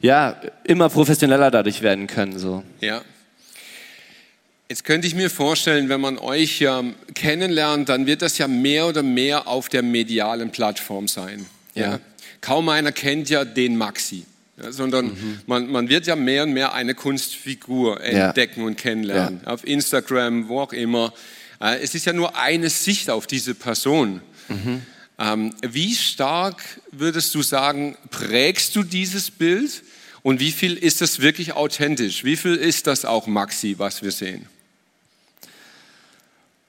ja 0.00 0.36
immer 0.64 0.90
professioneller 0.90 1.50
dadurch 1.50 1.80
werden 1.80 2.06
können. 2.06 2.38
So. 2.38 2.62
Ja. 2.82 3.00
Jetzt 4.68 4.84
könnte 4.84 5.06
ich 5.06 5.14
mir 5.14 5.28
vorstellen, 5.28 5.90
wenn 5.90 6.00
man 6.00 6.16
euch 6.16 6.60
ja 6.60 6.82
kennenlernt, 7.14 7.90
dann 7.90 8.06
wird 8.06 8.22
das 8.22 8.38
ja 8.38 8.48
mehr 8.48 8.86
oder 8.86 9.02
mehr 9.02 9.46
auf 9.46 9.68
der 9.68 9.82
medialen 9.82 10.50
Plattform 10.52 11.06
sein. 11.06 11.44
Ja. 11.74 11.82
ja. 11.82 12.00
Kaum 12.40 12.70
einer 12.70 12.90
kennt 12.90 13.28
ja 13.28 13.44
den 13.44 13.76
Maxi, 13.76 14.24
ja, 14.62 14.72
sondern 14.72 15.06
mhm. 15.06 15.40
man, 15.46 15.70
man 15.70 15.88
wird 15.90 16.06
ja 16.06 16.16
mehr 16.16 16.44
und 16.44 16.54
mehr 16.54 16.72
eine 16.72 16.94
Kunstfigur 16.94 18.02
entdecken 18.02 18.60
ja. 18.60 18.66
und 18.66 18.78
kennenlernen. 18.78 19.46
Auf 19.46 19.66
Instagram, 19.66 20.48
wo 20.48 20.60
auch 20.60 20.72
immer. 20.72 21.12
Äh, 21.60 21.80
es 21.82 21.94
ist 21.94 22.06
ja 22.06 22.14
nur 22.14 22.36
eine 22.36 22.70
Sicht 22.70 23.10
auf 23.10 23.26
diese 23.26 23.54
Person. 23.54 24.22
Mhm. 24.48 24.82
Ähm, 25.18 25.54
wie 25.62 25.94
stark 25.94 26.62
würdest 26.90 27.34
du 27.34 27.42
sagen, 27.42 27.96
prägst 28.10 28.74
du 28.76 28.82
dieses 28.82 29.30
Bild? 29.30 29.82
Und 30.22 30.40
wie 30.40 30.52
viel 30.52 30.74
ist 30.74 31.02
das 31.02 31.20
wirklich 31.20 31.52
authentisch? 31.52 32.24
Wie 32.24 32.36
viel 32.36 32.54
ist 32.54 32.86
das 32.86 33.04
auch 33.04 33.26
Maxi, 33.26 33.74
was 33.76 34.02
wir 34.02 34.10
sehen? 34.10 34.46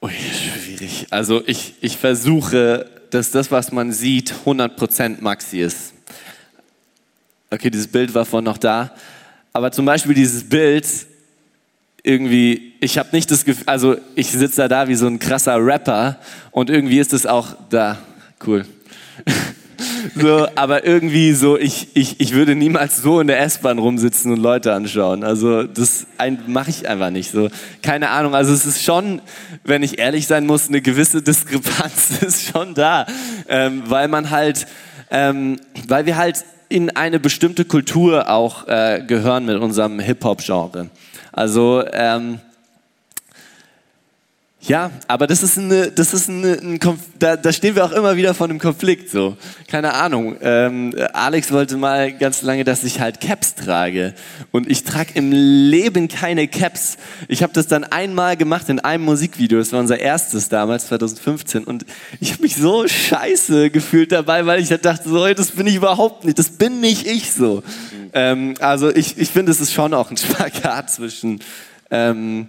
Ui, 0.06 0.12
schwierig. 0.12 1.06
Also 1.10 1.42
ich, 1.46 1.74
ich 1.80 1.96
versuche, 1.96 2.88
dass 3.10 3.32
das, 3.32 3.50
was 3.50 3.72
man 3.72 3.90
sieht, 3.90 4.32
100% 4.44 5.20
Maxi 5.20 5.58
ist. 5.58 5.94
Okay, 7.50 7.70
dieses 7.70 7.88
Bild 7.88 8.14
war 8.14 8.24
vorhin 8.24 8.44
noch 8.44 8.58
da. 8.58 8.94
Aber 9.52 9.72
zum 9.72 9.84
Beispiel 9.84 10.14
dieses 10.14 10.48
Bild, 10.48 10.86
irgendwie, 12.04 12.74
ich 12.80 12.98
habe 12.98 13.08
nicht 13.10 13.28
das 13.32 13.44
Gefühl, 13.44 13.64
also 13.66 13.96
ich 14.14 14.30
sitze 14.30 14.58
da 14.58 14.68
da 14.68 14.86
wie 14.86 14.94
so 14.94 15.08
ein 15.08 15.18
krasser 15.18 15.56
Rapper 15.56 16.20
und 16.52 16.70
irgendwie 16.70 17.00
ist 17.00 17.12
es 17.12 17.26
auch 17.26 17.56
da. 17.68 17.98
Cool. 18.46 18.64
So, 20.14 20.46
aber 20.54 20.84
irgendwie 20.84 21.32
so, 21.32 21.58
ich, 21.58 21.88
ich, 21.94 22.20
ich 22.20 22.32
würde 22.32 22.54
niemals 22.54 23.02
so 23.02 23.20
in 23.20 23.26
der 23.26 23.40
S-Bahn 23.40 23.78
rumsitzen 23.78 24.32
und 24.32 24.38
Leute 24.38 24.72
anschauen. 24.72 25.24
Also 25.24 25.64
das 25.64 26.06
mache 26.46 26.70
ich 26.70 26.88
einfach 26.88 27.10
nicht. 27.10 27.30
So, 27.30 27.48
keine 27.82 28.10
Ahnung. 28.10 28.34
Also 28.34 28.52
es 28.52 28.66
ist 28.66 28.82
schon, 28.82 29.20
wenn 29.64 29.82
ich 29.82 29.98
ehrlich 29.98 30.26
sein 30.26 30.46
muss, 30.46 30.68
eine 30.68 30.80
gewisse 30.80 31.22
Diskrepanz 31.22 32.10
ist 32.22 32.52
schon 32.52 32.74
da, 32.74 33.06
ähm, 33.48 33.82
weil 33.86 34.08
man 34.08 34.30
halt, 34.30 34.66
ähm, 35.10 35.58
weil 35.88 36.06
wir 36.06 36.16
halt 36.16 36.44
in 36.68 36.90
eine 36.90 37.20
bestimmte 37.20 37.64
Kultur 37.64 38.28
auch 38.28 38.66
äh, 38.66 39.02
gehören 39.06 39.46
mit 39.46 39.56
unserem 39.58 40.00
Hip-Hop-Genre. 40.00 40.90
Also 41.32 41.84
ähm, 41.92 42.40
ja, 44.66 44.90
aber 45.06 45.26
das 45.26 45.42
ist 45.42 45.58
eine, 45.58 45.90
das 45.90 46.12
ist 46.12 46.28
eine, 46.28 46.54
ein 46.54 46.78
Konf 46.80 47.00
da, 47.18 47.36
da 47.36 47.52
stehen 47.52 47.74
wir 47.74 47.84
auch 47.84 47.92
immer 47.92 48.16
wieder 48.16 48.34
vor 48.34 48.46
einem 48.46 48.58
Konflikt, 48.58 49.10
so. 49.10 49.36
Keine 49.68 49.94
Ahnung. 49.94 50.36
Ähm, 50.40 50.94
Alex 51.12 51.50
wollte 51.52 51.76
mal 51.76 52.12
ganz 52.12 52.42
lange, 52.42 52.64
dass 52.64 52.84
ich 52.84 53.00
halt 53.00 53.20
Caps 53.20 53.54
trage. 53.54 54.14
Und 54.50 54.70
ich 54.70 54.84
trage 54.84 55.10
im 55.14 55.32
Leben 55.32 56.08
keine 56.08 56.48
Caps. 56.48 56.98
Ich 57.28 57.42
habe 57.42 57.52
das 57.52 57.66
dann 57.66 57.84
einmal 57.84 58.36
gemacht 58.36 58.68
in 58.68 58.80
einem 58.80 59.04
Musikvideo. 59.04 59.58
Das 59.58 59.72
war 59.72 59.80
unser 59.80 59.98
erstes 59.98 60.48
damals, 60.48 60.88
2015. 60.88 61.64
Und 61.64 61.86
ich 62.20 62.32
habe 62.32 62.42
mich 62.42 62.56
so 62.56 62.86
scheiße 62.86 63.70
gefühlt 63.70 64.12
dabei, 64.12 64.46
weil 64.46 64.60
ich 64.60 64.68
dachte, 64.68 65.08
so, 65.08 65.26
das 65.32 65.52
bin 65.52 65.66
ich 65.66 65.76
überhaupt 65.76 66.24
nicht. 66.24 66.38
Das 66.38 66.50
bin 66.50 66.80
nicht 66.80 67.06
ich 67.06 67.32
so. 67.32 67.62
Ähm, 68.12 68.54
also 68.60 68.94
ich, 68.94 69.18
ich 69.18 69.30
finde, 69.30 69.52
es 69.52 69.60
ist 69.60 69.72
schon 69.72 69.94
auch 69.94 70.10
ein 70.10 70.16
Spagat 70.16 70.90
zwischen, 70.90 71.40
ähm, 71.90 72.48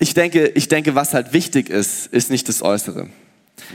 ich 0.00 0.14
denke, 0.14 0.48
ich 0.48 0.66
denke, 0.66 0.94
was 0.94 1.14
halt 1.14 1.32
wichtig 1.32 1.68
ist, 1.68 2.06
ist 2.06 2.30
nicht 2.30 2.48
das 2.48 2.62
Äußere. 2.62 3.08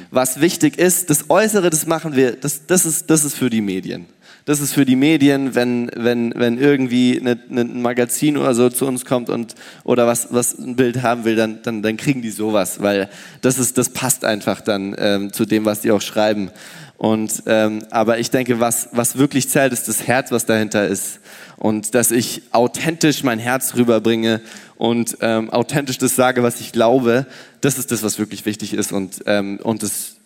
Was 0.10 0.42
wichtig 0.42 0.78
ist, 0.78 1.10
das 1.10 1.30
Äußere, 1.30 1.70
das 1.70 1.86
machen 1.86 2.16
wir, 2.16 2.34
das, 2.34 2.66
das, 2.66 2.86
ist, 2.86 3.10
das 3.10 3.24
ist 3.24 3.36
für 3.36 3.52
die 3.52 3.62
Medien. 3.62 4.08
Das 4.46 4.60
ist 4.60 4.74
für 4.74 4.86
die 4.86 4.96
Medien, 4.96 5.56
wenn, 5.56 5.90
wenn, 5.96 6.32
wenn 6.36 6.60
irgendwie 6.60 7.20
eine, 7.20 7.40
ein 7.50 7.82
Magazin 7.82 8.38
oder 8.38 8.54
so 8.54 8.70
zu 8.70 8.86
uns 8.86 9.04
kommt 9.04 9.32
und, 9.32 9.56
oder 9.84 10.06
was, 10.06 10.28
was 10.32 10.60
ein 10.60 10.76
Bild 10.76 11.02
haben 11.02 11.26
will, 11.26 11.36
dann, 11.36 11.64
dann, 11.64 11.82
dann 11.82 11.98
kriegen 11.98 12.22
die 12.22 12.30
sowas, 12.30 12.80
weil 12.80 13.10
das, 13.42 13.58
ist, 13.58 13.80
das 13.80 13.90
passt 13.90 14.24
einfach 14.24 14.62
dann 14.62 14.96
ähm, 15.00 15.34
zu 15.34 15.46
dem, 15.46 15.66
was 15.66 15.82
die 15.82 15.90
auch 15.90 16.02
schreiben. 16.02 16.52
Und, 16.98 17.44
ähm, 17.48 17.84
aber 17.90 18.20
ich 18.20 18.30
denke, 18.30 18.60
was, 18.60 18.90
was 18.92 19.18
wirklich 19.18 19.50
zählt, 19.50 19.74
ist 19.74 19.88
das 19.88 20.06
Herz, 20.06 20.32
was 20.32 20.46
dahinter 20.46 20.88
ist. 20.88 21.20
Und 21.58 21.96
dass 21.96 22.12
ich 22.12 22.44
authentisch 22.52 23.24
mein 23.24 23.40
Herz 23.40 23.76
rüberbringe 23.76 24.42
und 24.78 25.18
ähm, 25.22 25.50
authentisch 25.50 25.98
das 25.98 26.16
sage, 26.16 26.44
was 26.44 26.60
ich 26.60 26.72
glaube, 26.72 27.26
das 27.62 27.80
ist 27.80 27.92
das, 27.92 28.04
was 28.04 28.20
wirklich 28.20 28.46
wichtig 28.46 28.74
ist. 28.74 28.92
Und, 28.92 29.24
ähm, 29.26 29.60
und 29.64 29.82
das, 29.82 30.18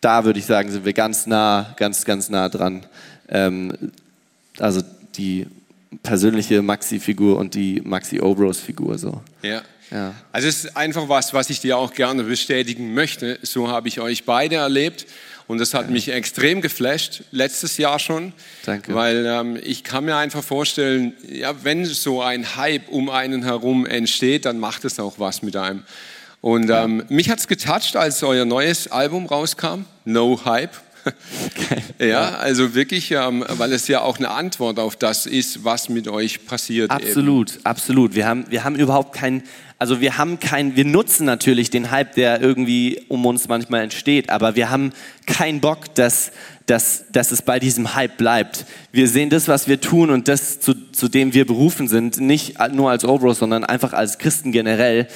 da 0.00 0.24
würde 0.24 0.38
ich 0.38 0.46
sagen, 0.46 0.70
sind 0.70 0.84
wir 0.84 0.92
ganz 0.92 1.26
nah, 1.26 1.74
ganz, 1.76 2.04
ganz 2.04 2.28
nah 2.28 2.48
dran. 2.48 2.86
Ähm, 3.28 3.92
also 4.58 4.82
die 5.16 5.46
persönliche 6.02 6.62
Maxi-Figur 6.62 7.38
und 7.38 7.54
die 7.54 7.80
Maxi-Obros-Figur. 7.84 8.98
So. 8.98 9.22
Ja. 9.42 9.62
ja. 9.90 10.14
Also 10.32 10.48
es 10.48 10.64
ist 10.64 10.76
einfach 10.76 11.08
was, 11.08 11.34
was 11.34 11.50
ich 11.50 11.60
dir 11.60 11.78
auch 11.78 11.92
gerne 11.94 12.24
bestätigen 12.24 12.94
möchte. 12.94 13.38
So 13.42 13.68
habe 13.68 13.88
ich 13.88 14.00
euch 14.00 14.24
beide 14.24 14.56
erlebt. 14.56 15.06
Und 15.48 15.58
das 15.58 15.72
hat 15.72 15.88
mich 15.88 16.10
extrem 16.10 16.60
geflasht, 16.60 17.22
letztes 17.30 17.78
Jahr 17.78 17.98
schon. 17.98 18.34
Danke. 18.66 18.94
Weil 18.94 19.24
ähm, 19.24 19.58
ich 19.62 19.82
kann 19.82 20.04
mir 20.04 20.16
einfach 20.16 20.44
vorstellen, 20.44 21.14
ja, 21.26 21.64
wenn 21.64 21.86
so 21.86 22.20
ein 22.20 22.56
Hype 22.56 22.88
um 22.90 23.08
einen 23.08 23.42
herum 23.44 23.86
entsteht, 23.86 24.44
dann 24.44 24.58
macht 24.58 24.84
es 24.84 25.00
auch 25.00 25.18
was 25.18 25.42
mit 25.42 25.56
einem. 25.56 25.84
Und 26.40 26.70
ähm, 26.70 27.02
mich 27.08 27.30
hat 27.30 27.40
es 27.40 27.48
getoucht, 27.48 27.96
als 27.96 28.22
euer 28.22 28.44
neues 28.44 28.90
Album 28.90 29.26
rauskam, 29.26 29.84
No 30.04 30.40
Hype. 30.44 30.72
ja, 31.98 32.36
also 32.36 32.74
wirklich, 32.74 33.10
ähm, 33.12 33.44
weil 33.48 33.72
es 33.72 33.88
ja 33.88 34.02
auch 34.02 34.18
eine 34.18 34.30
Antwort 34.30 34.78
auf 34.78 34.96
das 34.96 35.26
ist, 35.26 35.64
was 35.64 35.88
mit 35.88 36.08
euch 36.08 36.46
passiert. 36.46 36.90
Absolut, 36.90 37.54
eben. 37.54 37.66
absolut. 37.66 38.14
Wir 38.14 38.26
haben, 38.26 38.46
wir 38.50 38.64
haben 38.64 38.76
überhaupt 38.76 39.14
kein, 39.14 39.42
also 39.78 40.00
wir 40.00 40.18
haben 40.18 40.38
kein, 40.38 40.76
wir 40.76 40.84
nutzen 40.84 41.24
natürlich 41.24 41.70
den 41.70 41.90
Hype, 41.90 42.14
der 42.14 42.40
irgendwie 42.40 43.02
um 43.08 43.24
uns 43.26 43.48
manchmal 43.48 43.82
entsteht, 43.82 44.30
aber 44.30 44.54
wir 44.54 44.70
haben 44.70 44.92
keinen 45.26 45.60
Bock, 45.60 45.94
dass, 45.94 46.32
dass, 46.66 47.04
dass 47.10 47.32
es 47.32 47.42
bei 47.42 47.58
diesem 47.58 47.94
Hype 47.94 48.16
bleibt. 48.16 48.66
Wir 48.92 49.08
sehen 49.08 49.30
das, 49.30 49.48
was 49.48 49.68
wir 49.68 49.80
tun 49.80 50.10
und 50.10 50.28
das, 50.28 50.60
zu, 50.60 50.74
zu 50.92 51.08
dem 51.08 51.32
wir 51.32 51.46
berufen 51.46 51.88
sind, 51.88 52.20
nicht 52.20 52.56
nur 52.72 52.90
als 52.90 53.04
Obros, 53.04 53.38
sondern 53.38 53.64
einfach 53.64 53.92
als 53.92 54.18
Christen 54.18 54.52
generell 54.52 55.08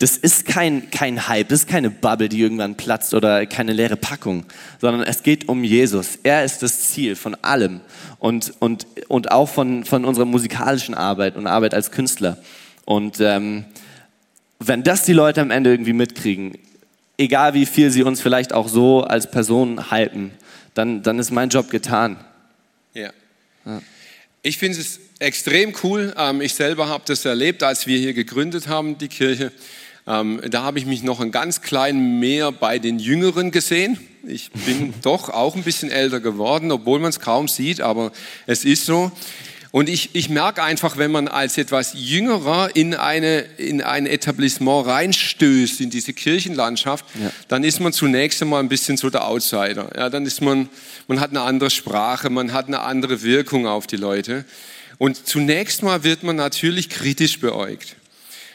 das 0.00 0.16
ist 0.16 0.46
kein, 0.46 0.90
kein 0.90 1.28
Hype, 1.28 1.50
das 1.50 1.60
ist 1.60 1.68
keine 1.68 1.90
Bubble, 1.90 2.30
die 2.30 2.40
irgendwann 2.40 2.74
platzt 2.74 3.12
oder 3.12 3.44
keine 3.44 3.74
leere 3.74 3.96
Packung, 3.96 4.46
sondern 4.80 5.02
es 5.02 5.22
geht 5.22 5.46
um 5.46 5.62
Jesus. 5.62 6.18
Er 6.22 6.42
ist 6.42 6.62
das 6.62 6.88
Ziel 6.88 7.16
von 7.16 7.34
allem 7.42 7.82
und, 8.18 8.54
und, 8.60 8.86
und 9.08 9.30
auch 9.30 9.50
von, 9.50 9.84
von 9.84 10.06
unserer 10.06 10.24
musikalischen 10.24 10.94
Arbeit 10.94 11.36
und 11.36 11.46
Arbeit 11.46 11.74
als 11.74 11.90
Künstler. 11.90 12.38
Und 12.86 13.20
ähm, 13.20 13.66
wenn 14.58 14.82
das 14.82 15.04
die 15.04 15.12
Leute 15.12 15.42
am 15.42 15.50
Ende 15.50 15.70
irgendwie 15.70 15.92
mitkriegen, 15.92 16.56
egal 17.18 17.52
wie 17.52 17.66
viel 17.66 17.90
sie 17.90 18.02
uns 18.02 18.22
vielleicht 18.22 18.54
auch 18.54 18.68
so 18.68 19.02
als 19.02 19.30
Person 19.30 19.90
halten, 19.90 20.32
dann, 20.72 21.02
dann 21.02 21.18
ist 21.18 21.30
mein 21.30 21.50
Job 21.50 21.68
getan. 21.68 22.16
Ja. 22.94 23.10
ja. 23.66 23.82
Ich 24.40 24.56
finde 24.56 24.78
es 24.78 24.98
extrem 25.18 25.74
cool. 25.82 26.14
Ähm, 26.16 26.40
ich 26.40 26.54
selber 26.54 26.88
habe 26.88 27.04
das 27.06 27.26
erlebt, 27.26 27.62
als 27.62 27.86
wir 27.86 27.98
hier 27.98 28.14
gegründet 28.14 28.66
haben, 28.66 28.96
die 28.96 29.08
Kirche. 29.08 29.52
Ähm, 30.10 30.40
da 30.50 30.62
habe 30.62 30.78
ich 30.80 30.86
mich 30.86 31.04
noch 31.04 31.20
ein 31.20 31.30
ganz 31.30 31.62
klein 31.62 32.18
mehr 32.18 32.50
bei 32.50 32.80
den 32.80 32.98
Jüngeren 32.98 33.52
gesehen. 33.52 33.98
Ich 34.26 34.50
bin 34.50 34.92
doch 35.02 35.28
auch 35.28 35.54
ein 35.54 35.62
bisschen 35.62 35.90
älter 35.90 36.18
geworden, 36.18 36.72
obwohl 36.72 36.98
man 36.98 37.10
es 37.10 37.20
kaum 37.20 37.46
sieht, 37.46 37.80
aber 37.80 38.10
es 38.46 38.64
ist 38.64 38.86
so. 38.86 39.12
Und 39.70 39.88
ich, 39.88 40.10
ich 40.14 40.28
merke 40.28 40.64
einfach, 40.64 40.96
wenn 40.96 41.12
man 41.12 41.28
als 41.28 41.56
etwas 41.56 41.92
Jüngerer 41.94 42.74
in, 42.74 42.92
eine, 42.92 43.42
in 43.56 43.82
ein 43.82 44.06
Etablissement 44.06 44.84
reinstößt, 44.84 45.80
in 45.80 45.90
diese 45.90 46.12
Kirchenlandschaft, 46.12 47.04
ja. 47.14 47.30
dann 47.46 47.62
ist 47.62 47.78
man 47.78 47.92
zunächst 47.92 48.42
einmal 48.42 48.60
ein 48.60 48.68
bisschen 48.68 48.96
so 48.96 49.10
der 49.10 49.28
Outsider. 49.28 49.92
Ja, 49.96 50.10
dann 50.10 50.26
ist 50.26 50.40
man, 50.40 50.68
man 51.06 51.20
hat 51.20 51.30
eine 51.30 51.42
andere 51.42 51.70
Sprache, 51.70 52.30
man 52.30 52.52
hat 52.52 52.66
eine 52.66 52.80
andere 52.80 53.22
Wirkung 53.22 53.68
auf 53.68 53.86
die 53.86 53.96
Leute. 53.96 54.44
Und 54.98 55.24
zunächst 55.24 55.84
mal 55.84 56.02
wird 56.02 56.24
man 56.24 56.34
natürlich 56.34 56.88
kritisch 56.88 57.38
beäugt 57.38 57.94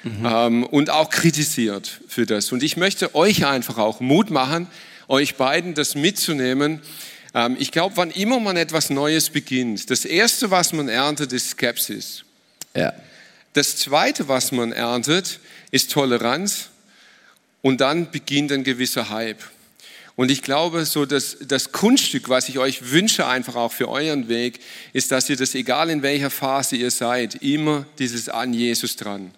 mhm. 0.06 0.26
ähm, 0.26 0.64
und 0.64 0.90
auch 0.90 1.10
kritisiert 1.10 2.00
für 2.08 2.26
das. 2.26 2.52
Und 2.52 2.64
ich 2.64 2.78
möchte 2.78 3.16
euch 3.16 3.46
einfach 3.46 3.78
auch 3.78 4.00
Mut 4.00 4.30
machen, 4.30 4.68
euch 5.08 5.36
beiden 5.36 5.74
das 5.74 5.96
mitzunehmen. 5.96 6.82
Ähm, 7.34 7.58
ich 7.60 7.72
glaube, 7.72 7.98
wann 7.98 8.12
immer 8.12 8.40
man 8.40 8.56
etwas 8.56 8.90
Neues 8.90 9.30
beginnt, 9.30 9.90
das 9.90 10.06
Erste, 10.06 10.52
was 10.52 10.72
man 10.72 10.88
erntet, 10.88 11.34
ist 11.34 11.50
Skepsis. 11.52 12.24
Ja. 12.76 12.94
Das 13.54 13.78
Zweite, 13.78 14.28
was 14.28 14.52
man 14.52 14.72
erntet, 14.72 15.40
ist 15.72 15.92
Toleranz. 15.92 16.70
Und 17.62 17.82
dann 17.82 18.12
beginnt 18.12 18.52
ein 18.52 18.64
gewisser 18.64 19.10
Hype. 19.10 19.42
Und 20.16 20.30
ich 20.30 20.44
glaube, 20.44 20.86
so 20.86 21.06
das, 21.06 21.38
das 21.42 21.72
Kunststück, 21.72 22.30
was 22.30 22.48
ich 22.48 22.60
euch 22.60 22.92
wünsche, 22.92 23.26
einfach 23.26 23.56
auch 23.56 23.72
für 23.72 23.90
euren 23.90 24.30
Weg, 24.30 24.60
ist, 24.94 25.12
dass 25.12 25.30
ihr 25.30 25.36
das, 25.36 25.56
egal 25.56 25.90
in 25.90 26.04
welcher 26.04 26.30
Phase 26.30 26.76
ihr 26.76 26.92
seid, 26.92 27.36
immer 27.36 27.86
dieses 27.98 28.30
an 28.30 28.54
Jesus 28.54 28.96
dran. 28.96 29.32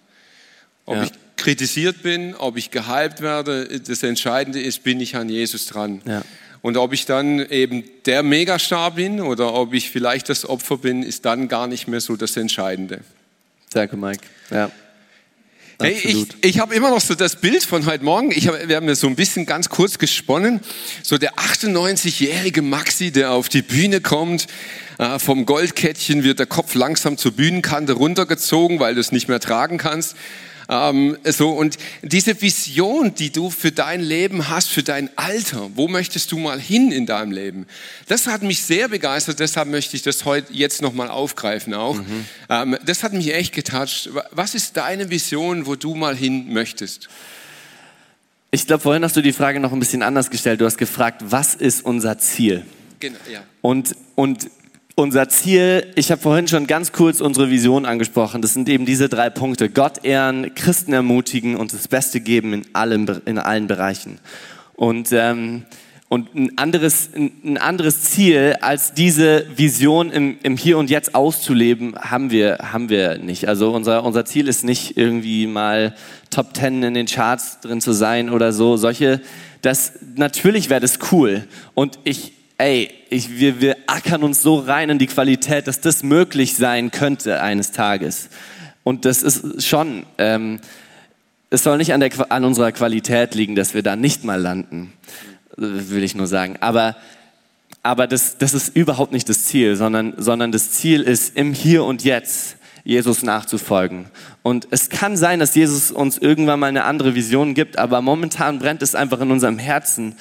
Ob 0.88 0.96
ja. 0.96 1.02
ich 1.02 1.10
kritisiert 1.36 2.02
bin, 2.02 2.34
ob 2.34 2.56
ich 2.56 2.70
gehypt 2.70 3.20
werde, 3.20 3.78
das 3.78 4.02
Entscheidende 4.02 4.58
ist, 4.58 4.82
bin 4.82 5.00
ich 5.00 5.16
an 5.16 5.28
Jesus 5.28 5.66
dran. 5.66 6.00
Ja. 6.06 6.22
Und 6.62 6.78
ob 6.78 6.94
ich 6.94 7.04
dann 7.04 7.40
eben 7.50 7.84
der 8.06 8.22
Megastar 8.22 8.92
bin 8.92 9.20
oder 9.20 9.52
ob 9.52 9.74
ich 9.74 9.90
vielleicht 9.90 10.30
das 10.30 10.48
Opfer 10.48 10.78
bin, 10.78 11.02
ist 11.02 11.26
dann 11.26 11.46
gar 11.48 11.66
nicht 11.66 11.88
mehr 11.88 12.00
so 12.00 12.16
das 12.16 12.38
Entscheidende. 12.38 13.00
Danke, 13.70 13.98
Mike. 13.98 14.22
Ja. 14.50 14.70
Hey, 15.78 15.92
ich, 16.02 16.26
ich 16.40 16.58
habe 16.58 16.74
immer 16.74 16.88
noch 16.88 17.02
so 17.02 17.14
das 17.14 17.36
Bild 17.36 17.62
von 17.62 17.84
heute 17.84 18.02
Morgen. 18.02 18.32
Ich 18.32 18.48
hab, 18.48 18.66
wir 18.66 18.74
haben 18.74 18.88
ja 18.88 18.94
so 18.94 19.08
ein 19.08 19.14
bisschen 19.14 19.44
ganz 19.44 19.68
kurz 19.68 19.98
gesponnen. 19.98 20.60
So 21.02 21.18
der 21.18 21.34
98-jährige 21.34 22.62
Maxi, 22.62 23.12
der 23.12 23.32
auf 23.32 23.50
die 23.50 23.62
Bühne 23.62 24.00
kommt. 24.00 24.46
Äh, 24.96 25.18
vom 25.18 25.44
Goldkettchen 25.44 26.24
wird 26.24 26.38
der 26.38 26.46
Kopf 26.46 26.74
langsam 26.74 27.18
zur 27.18 27.32
Bühnenkante 27.32 27.92
runtergezogen, 27.92 28.80
weil 28.80 28.94
du 28.94 29.00
es 29.00 29.12
nicht 29.12 29.28
mehr 29.28 29.38
tragen 29.38 29.76
kannst. 29.76 30.16
Ähm, 30.68 31.16
so, 31.24 31.50
und 31.50 31.78
diese 32.02 32.40
Vision, 32.40 33.14
die 33.14 33.30
du 33.30 33.50
für 33.50 33.72
dein 33.72 34.02
Leben 34.02 34.48
hast, 34.48 34.68
für 34.68 34.82
dein 34.82 35.10
Alter, 35.16 35.70
wo 35.74 35.88
möchtest 35.88 36.30
du 36.32 36.38
mal 36.38 36.60
hin 36.60 36.92
in 36.92 37.06
deinem 37.06 37.32
Leben? 37.32 37.66
Das 38.06 38.26
hat 38.26 38.42
mich 38.42 38.62
sehr 38.62 38.88
begeistert, 38.88 39.40
deshalb 39.40 39.68
möchte 39.68 39.96
ich 39.96 40.02
das 40.02 40.24
heute 40.24 40.52
jetzt 40.52 40.82
nochmal 40.82 41.08
aufgreifen 41.08 41.72
auch. 41.72 41.96
Mhm. 41.96 42.24
Ähm, 42.50 42.76
das 42.84 43.02
hat 43.02 43.14
mich 43.14 43.32
echt 43.32 43.54
getatscht. 43.54 44.10
Was 44.30 44.54
ist 44.54 44.76
deine 44.76 45.10
Vision, 45.10 45.66
wo 45.66 45.74
du 45.74 45.94
mal 45.94 46.14
hin 46.14 46.52
möchtest? 46.52 47.08
Ich 48.50 48.66
glaube, 48.66 48.82
vorhin 48.82 49.04
hast 49.04 49.16
du 49.16 49.22
die 49.22 49.32
Frage 49.32 49.60
noch 49.60 49.72
ein 49.72 49.78
bisschen 49.78 50.02
anders 50.02 50.30
gestellt. 50.30 50.60
Du 50.60 50.66
hast 50.66 50.78
gefragt, 50.78 51.22
was 51.26 51.54
ist 51.54 51.84
unser 51.84 52.18
Ziel? 52.18 52.64
Genau, 53.00 53.18
ja. 53.30 53.42
Und, 53.60 53.94
und 54.14 54.50
unser 54.98 55.28
Ziel, 55.28 55.86
ich 55.94 56.10
habe 56.10 56.20
vorhin 56.20 56.48
schon 56.48 56.66
ganz 56.66 56.90
kurz 56.90 57.20
unsere 57.20 57.50
Vision 57.50 57.86
angesprochen, 57.86 58.42
das 58.42 58.52
sind 58.52 58.68
eben 58.68 58.84
diese 58.84 59.08
drei 59.08 59.30
Punkte. 59.30 59.70
Gott 59.70 60.04
ehren, 60.04 60.52
Christen 60.56 60.92
ermutigen 60.92 61.54
und 61.54 61.72
das 61.72 61.86
Beste 61.86 62.20
geben 62.20 62.52
in, 62.52 62.66
allem, 62.72 63.06
in 63.24 63.38
allen 63.38 63.68
Bereichen. 63.68 64.18
Und, 64.74 65.12
ähm, 65.12 65.66
und 66.08 66.34
ein, 66.34 66.58
anderes, 66.58 67.10
ein 67.14 67.58
anderes 67.58 68.02
Ziel, 68.02 68.56
als 68.60 68.92
diese 68.92 69.46
Vision 69.54 70.10
im, 70.10 70.36
im 70.42 70.56
Hier 70.56 70.76
und 70.78 70.90
Jetzt 70.90 71.14
auszuleben, 71.14 71.94
haben 71.96 72.32
wir, 72.32 72.58
haben 72.72 72.88
wir 72.88 73.18
nicht. 73.18 73.46
Also 73.46 73.70
unser, 73.70 74.02
unser 74.02 74.24
Ziel 74.24 74.48
ist 74.48 74.64
nicht 74.64 74.96
irgendwie 74.96 75.46
mal 75.46 75.94
Top 76.30 76.54
Ten 76.54 76.82
in 76.82 76.94
den 76.94 77.06
Charts 77.06 77.60
drin 77.60 77.80
zu 77.80 77.92
sein 77.92 78.30
oder 78.30 78.52
so. 78.52 78.76
Solche, 78.76 79.20
das, 79.62 79.92
natürlich 80.16 80.70
wäre 80.70 80.80
das 80.80 80.98
cool. 81.12 81.44
Und 81.74 82.00
ich, 82.02 82.32
ey, 82.58 82.90
ich, 83.08 83.38
wir, 83.38 83.60
wir 83.60 83.76
ackern 83.86 84.24
uns 84.24 84.42
so 84.42 84.56
rein 84.58 84.90
in 84.90 84.98
die 84.98 85.06
Qualität, 85.06 85.66
dass 85.68 85.80
das 85.80 86.02
möglich 86.02 86.56
sein 86.56 86.90
könnte 86.90 87.40
eines 87.40 87.70
Tages. 87.72 88.28
Und 88.82 89.04
das 89.04 89.22
ist 89.22 89.66
schon, 89.66 90.04
ähm, 90.18 90.60
es 91.50 91.62
soll 91.62 91.78
nicht 91.78 91.94
an, 91.94 92.00
der, 92.00 92.10
an 92.30 92.44
unserer 92.44 92.72
Qualität 92.72 93.34
liegen, 93.34 93.54
dass 93.54 93.74
wir 93.74 93.82
da 93.82 93.96
nicht 93.96 94.24
mal 94.24 94.40
landen, 94.40 94.92
will 95.56 96.02
ich 96.02 96.14
nur 96.14 96.26
sagen. 96.26 96.56
Aber, 96.60 96.96
aber 97.82 98.06
das, 98.06 98.38
das 98.38 98.54
ist 98.54 98.74
überhaupt 98.76 99.12
nicht 99.12 99.28
das 99.28 99.44
Ziel, 99.44 99.76
sondern, 99.76 100.14
sondern 100.16 100.52
das 100.52 100.72
Ziel 100.72 101.02
ist, 101.02 101.36
im 101.36 101.54
Hier 101.54 101.84
und 101.84 102.04
Jetzt 102.04 102.56
Jesus 102.84 103.22
nachzufolgen. 103.22 104.06
Und 104.42 104.66
es 104.70 104.88
kann 104.88 105.16
sein, 105.16 105.40
dass 105.40 105.54
Jesus 105.54 105.90
uns 105.90 106.18
irgendwann 106.18 106.58
mal 106.58 106.68
eine 106.68 106.84
andere 106.84 107.14
Vision 107.14 107.54
gibt, 107.54 107.78
aber 107.78 108.00
momentan 108.00 108.58
brennt 108.58 108.82
es 108.82 108.94
einfach 108.94 109.20
in 109.20 109.30
unserem 109.30 109.58
Herzen. 109.58 110.16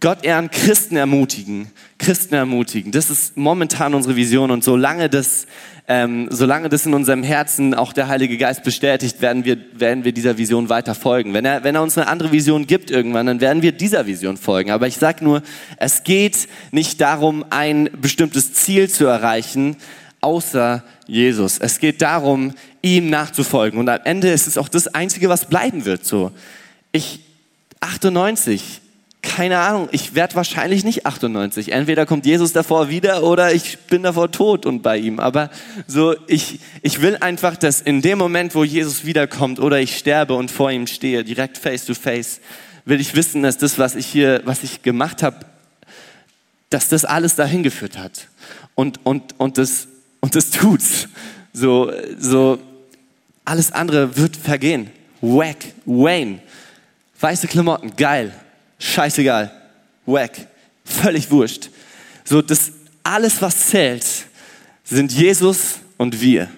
Gott 0.00 0.24
ehren, 0.24 0.50
Christen 0.50 0.96
ermutigen, 0.96 1.70
Christen 1.98 2.34
ermutigen. 2.34 2.92
Das 2.92 3.10
ist 3.10 3.36
momentan 3.36 3.94
unsere 3.94 4.16
Vision 4.16 4.50
und 4.50 4.62
solange 4.62 5.08
das, 5.08 5.46
ähm, 5.88 6.28
solange 6.30 6.68
das 6.68 6.86
in 6.86 6.94
unserem 6.94 7.22
Herzen 7.22 7.74
auch 7.74 7.92
der 7.92 8.06
Heilige 8.06 8.36
Geist 8.36 8.62
bestätigt, 8.62 9.20
werden 9.22 9.44
wir, 9.44 9.56
werden 9.72 10.04
wir 10.04 10.12
dieser 10.12 10.38
Vision 10.38 10.68
weiter 10.68 10.94
folgen. 10.94 11.34
Wenn 11.34 11.44
er, 11.44 11.64
wenn 11.64 11.74
er 11.74 11.82
uns 11.82 11.96
eine 11.98 12.06
andere 12.06 12.30
Vision 12.30 12.66
gibt 12.66 12.90
irgendwann, 12.90 13.26
dann 13.26 13.40
werden 13.40 13.62
wir 13.62 13.72
dieser 13.72 14.06
Vision 14.06 14.36
folgen. 14.36 14.70
Aber 14.70 14.86
ich 14.86 14.96
sage 14.96 15.24
nur, 15.24 15.42
es 15.78 16.04
geht 16.04 16.48
nicht 16.70 17.00
darum, 17.00 17.44
ein 17.50 17.88
bestimmtes 18.00 18.52
Ziel 18.52 18.88
zu 18.88 19.06
erreichen, 19.06 19.76
außer 20.20 20.84
Jesus. 21.06 21.58
Es 21.58 21.80
geht 21.80 22.02
darum, 22.02 22.52
ihm 22.82 23.10
nachzufolgen. 23.10 23.80
Und 23.80 23.88
am 23.88 24.00
Ende 24.04 24.30
ist 24.30 24.46
es 24.46 24.58
auch 24.58 24.68
das 24.68 24.88
Einzige, 24.88 25.28
was 25.28 25.46
bleiben 25.46 25.84
wird. 25.84 26.04
So, 26.04 26.30
ich 26.92 27.20
98, 27.80 28.80
keine 29.22 29.58
Ahnung, 29.58 29.88
ich 29.92 30.14
werde 30.14 30.36
wahrscheinlich 30.36 30.84
nicht 30.84 31.06
98. 31.06 31.72
Entweder 31.72 32.06
kommt 32.06 32.24
Jesus 32.24 32.52
davor 32.52 32.88
wieder 32.88 33.24
oder 33.24 33.52
ich 33.52 33.78
bin 33.78 34.02
davor 34.02 34.30
tot 34.30 34.64
und 34.64 34.82
bei 34.82 34.96
ihm. 34.96 35.18
Aber 35.20 35.50
so, 35.86 36.14
ich, 36.26 36.60
ich 36.82 37.02
will 37.02 37.16
einfach, 37.16 37.56
dass 37.56 37.80
in 37.80 38.00
dem 38.00 38.18
Moment, 38.18 38.54
wo 38.54 38.64
Jesus 38.64 39.04
wiederkommt 39.04 39.58
oder 39.60 39.80
ich 39.80 39.98
sterbe 39.98 40.34
und 40.34 40.50
vor 40.50 40.70
ihm 40.70 40.86
stehe, 40.86 41.24
direkt 41.24 41.58
face 41.58 41.84
to 41.84 41.94
face, 41.94 42.40
will 42.84 43.00
ich 43.00 43.14
wissen, 43.14 43.42
dass 43.42 43.58
das, 43.58 43.78
was 43.78 43.96
ich 43.96 44.06
hier, 44.06 44.42
was 44.44 44.62
ich 44.62 44.82
gemacht 44.82 45.22
habe, 45.22 45.46
dass 46.70 46.88
das 46.88 47.04
alles 47.04 47.34
dahin 47.34 47.62
geführt 47.62 47.98
hat. 47.98 48.28
Und, 48.74 49.00
und, 49.04 49.38
und 49.38 49.58
das 49.58 49.88
und 50.20 50.34
das 50.34 50.50
tut's. 50.50 51.08
So, 51.52 51.90
so, 52.18 52.58
alles 53.44 53.72
andere 53.72 54.16
wird 54.16 54.36
vergehen. 54.36 54.90
Wack, 55.20 55.56
Wayne. 55.84 56.40
Weiße 57.20 57.48
Klamotten, 57.48 57.96
geil. 57.96 58.32
Scheißegal. 58.78 59.50
Wack. 60.06 60.32
Völlig 60.84 61.30
wurscht. 61.30 61.70
So, 62.24 62.42
das, 62.42 62.72
alles 63.02 63.40
was 63.42 63.68
zählt, 63.68 64.04
sind 64.84 65.12
Jesus 65.12 65.80
und 65.96 66.20
wir. 66.20 66.48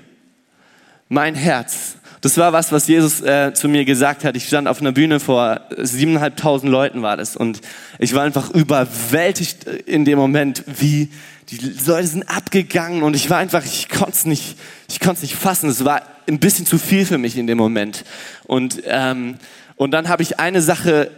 Mein 1.08 1.34
Herz. 1.34 1.96
Das 2.20 2.36
war 2.36 2.52
was, 2.52 2.70
was 2.70 2.86
Jesus 2.86 3.22
äh, 3.22 3.54
zu 3.54 3.66
mir 3.68 3.84
gesagt 3.84 4.24
hat. 4.24 4.36
Ich 4.36 4.46
stand 4.46 4.68
auf 4.68 4.80
einer 4.80 4.92
Bühne 4.92 5.20
vor 5.20 5.62
siebeneinhalbtausend 5.76 6.70
Leuten 6.70 7.02
war 7.02 7.16
das 7.16 7.34
und 7.34 7.60
ich 7.98 8.14
war 8.14 8.24
einfach 8.24 8.50
überwältigt 8.50 9.64
in 9.64 10.04
dem 10.04 10.18
Moment, 10.18 10.62
wie 10.66 11.08
die 11.48 11.56
Leute 11.86 12.06
sind 12.06 12.28
abgegangen 12.28 13.02
und 13.02 13.16
ich 13.16 13.30
war 13.30 13.38
einfach, 13.38 13.64
ich 13.64 13.88
konnte 13.88 14.12
es 14.12 14.26
nicht, 14.26 14.56
ich 14.88 15.00
konnte 15.00 15.16
es 15.16 15.22
nicht 15.22 15.34
fassen. 15.34 15.70
Es 15.70 15.84
war 15.84 16.02
ein 16.28 16.38
bisschen 16.38 16.66
zu 16.66 16.78
viel 16.78 17.06
für 17.06 17.18
mich 17.18 17.36
in 17.36 17.46
dem 17.46 17.58
Moment. 17.58 18.04
Und, 18.44 18.82
ähm, 18.84 19.36
und 19.76 19.90
dann 19.92 20.08
habe 20.08 20.22
ich 20.22 20.38
eine 20.38 20.62
Sache 20.62 21.10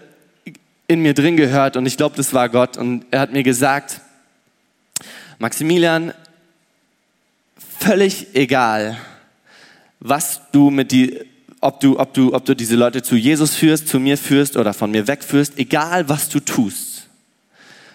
in 0.93 1.01
mir 1.01 1.15
drin 1.15 1.37
gehört 1.37 1.77
und 1.77 1.87
ich 1.87 1.97
glaube, 1.97 2.17
das 2.17 2.33
war 2.35 2.49
Gott. 2.49 2.77
Und 2.77 3.05
er 3.11 3.21
hat 3.21 3.33
mir 3.33 3.43
gesagt, 3.43 4.01
Maximilian, 5.39 6.13
völlig 7.81 8.35
egal, 8.35 8.97
was 9.99 10.41
du 10.53 10.71
mit 10.71 10.93
die, 10.93 11.21
ob 11.61 11.81
du, 11.81 11.99
ob 11.99 12.15
du, 12.15 12.35
ob 12.35 12.45
du 12.45 12.55
diese 12.55 12.77
Leute 12.77 13.03
zu 13.03 13.17
Jesus 13.17 13.55
führst, 13.55 13.89
zu 13.89 13.99
mir 13.99 14.19
führst 14.19 14.57
oder 14.57 14.75
von 14.75 14.91
mir 14.91 15.07
wegführst, 15.07 15.59
egal 15.59 16.09
was 16.09 16.29
du 16.29 16.41
tust. 16.41 17.09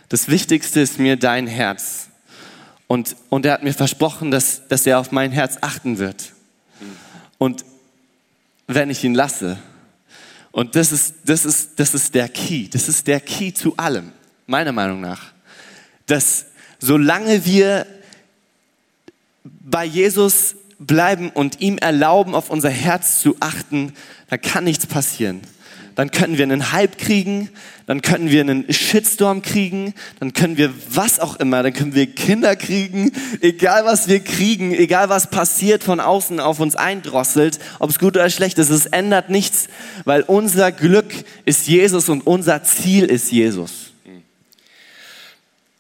Das 0.10 0.30
Wichtigste 0.30 0.80
ist 0.80 1.00
mir 1.00 1.18
dein 1.18 1.48
Herz. 1.48 2.08
Und, 2.88 3.16
und 3.30 3.46
er 3.46 3.54
hat 3.54 3.64
mir 3.64 3.74
versprochen, 3.74 4.32
dass, 4.32 4.68
dass 4.70 4.86
er 4.86 5.00
auf 5.00 5.12
mein 5.12 5.32
Herz 5.32 5.58
achten 5.62 5.98
wird. 5.98 6.32
Und 7.38 7.66
wenn 8.68 8.90
ich 8.90 9.04
ihn 9.04 9.14
lasse, 9.14 9.58
und 10.52 10.76
das 10.76 10.92
ist, 10.92 11.16
das 11.26 11.46
ist, 11.46 11.80
das 11.80 11.94
ist 11.94 12.16
der 12.16 12.30
Key, 12.30 12.68
das 12.68 12.88
ist 12.88 13.08
der 13.08 13.20
Key 13.20 13.54
zu 13.54 13.76
allem, 13.78 14.12
meiner 14.46 14.72
Meinung 14.72 15.02
nach. 15.02 15.34
Dass 16.06 16.46
solange 16.80 17.46
wir 17.46 17.86
bei 19.44 19.86
Jesus 19.86 20.56
bleiben 20.80 21.30
und 21.30 21.62
ihm 21.62 21.78
erlauben, 21.78 22.36
auf 22.36 22.50
unser 22.50 22.70
Herz 22.70 23.22
zu 23.22 23.36
achten, 23.40 23.94
da 24.30 24.38
kann 24.38 24.64
nichts 24.64 24.86
passieren 24.86 25.42
dann 25.98 26.12
können 26.12 26.38
wir 26.38 26.44
einen 26.44 26.72
Hype 26.72 27.00
kriegen, 27.00 27.50
dann 27.88 28.04
können 28.04 28.30
wir 28.30 28.42
einen 28.42 28.72
Shitstorm 28.72 29.42
kriegen, 29.42 29.96
dann 30.20 30.32
können 30.32 30.56
wir 30.56 30.72
was 30.92 31.20
auch 31.20 31.38
immer, 31.38 31.64
dann 31.64 31.74
können 31.74 31.96
wir 31.96 32.06
Kinder 32.06 32.56
kriegen, 32.56 33.12
egal 33.42 33.84
was 33.84 34.08
wir 34.08 34.20
kriegen, 34.20 34.76
egal 34.76 35.10
was 35.10 35.32
passiert 35.32 35.84
von 35.84 36.00
außen 36.00 36.40
auf 36.40 36.60
uns 36.60 36.76
eindrosselt, 36.76 37.58
ob 37.80 37.90
es 37.90 37.98
gut 37.98 38.16
oder 38.16 38.30
schlecht 38.30 38.60
ist, 38.60 38.70
es 38.70 38.86
ändert 38.86 39.32
nichts, 39.32 39.70
weil 40.06 40.22
unser 40.22 40.72
Glück 40.72 41.12
ist 41.46 41.68
Jesus 41.68 42.10
und 42.10 42.28
unser 42.28 42.62
Ziel 42.62 43.06
ist 43.06 43.32
Jesus. 43.32 43.92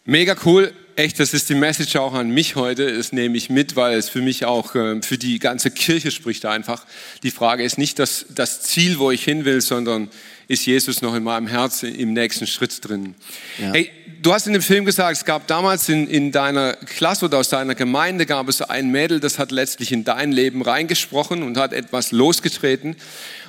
Mega 0.04 0.36
cool 0.46 0.74
echt, 0.98 1.20
das 1.20 1.34
ist 1.34 1.50
die 1.50 1.56
Message 1.56 1.96
auch 1.96 2.14
an 2.14 2.30
mich 2.30 2.56
heute. 2.56 2.98
Das 2.98 3.12
nehme 3.12 3.38
ich 3.38 3.50
mit, 3.50 3.76
weil 3.76 3.98
es 3.98 4.10
für 4.10 4.22
mich 4.22 4.46
auch 4.46 4.76
äh, 4.76 5.02
für 5.02 5.18
die 5.18 5.40
ganze 5.40 5.72
Kirche 5.72 6.12
spricht 6.12 6.46
einfach. 6.46 6.86
Die 7.24 7.32
Frage 7.32 7.64
ist 7.64 7.78
nicht 7.78 8.00
das, 8.00 8.26
das 8.30 8.62
Ziel, 8.62 8.98
wo 8.98 9.12
ich 9.12 9.24
hin 9.24 9.46
will, 9.46 9.62
sondern 9.62 10.10
ist 10.48 10.66
Jesus 10.66 11.02
noch 11.02 11.14
in 11.14 11.24
meinem 11.24 11.48
Herzen 11.48 11.94
im 11.94 12.14
nächsten 12.14 12.48
Schritt 12.48 12.88
drin. 12.88 13.16
Ja. 13.60 13.74
Hey, 13.74 13.92
du 14.22 14.34
hast 14.34 14.48
in 14.48 14.54
dem 14.54 14.62
Film 14.62 14.86
gesagt, 14.86 15.18
es 15.18 15.26
gab 15.26 15.46
damals 15.48 15.88
in, 15.88 16.08
in 16.08 16.32
deiner 16.32 16.74
Klasse 16.74 17.26
oder 17.26 17.38
aus 17.38 17.50
deiner 17.50 17.76
Gemeinde 17.76 18.26
gab 18.26 18.50
es 18.50 18.62
ein 18.62 18.90
Mädel, 18.90 19.20
das 19.20 19.38
hat 19.38 19.52
letztlich 19.52 19.92
in 19.92 20.04
dein 20.04 20.32
Leben 20.32 20.62
reingesprochen 20.64 21.44
und 21.44 21.58
hat 21.58 21.74
etwas 21.74 22.12
losgetreten. 22.12 22.96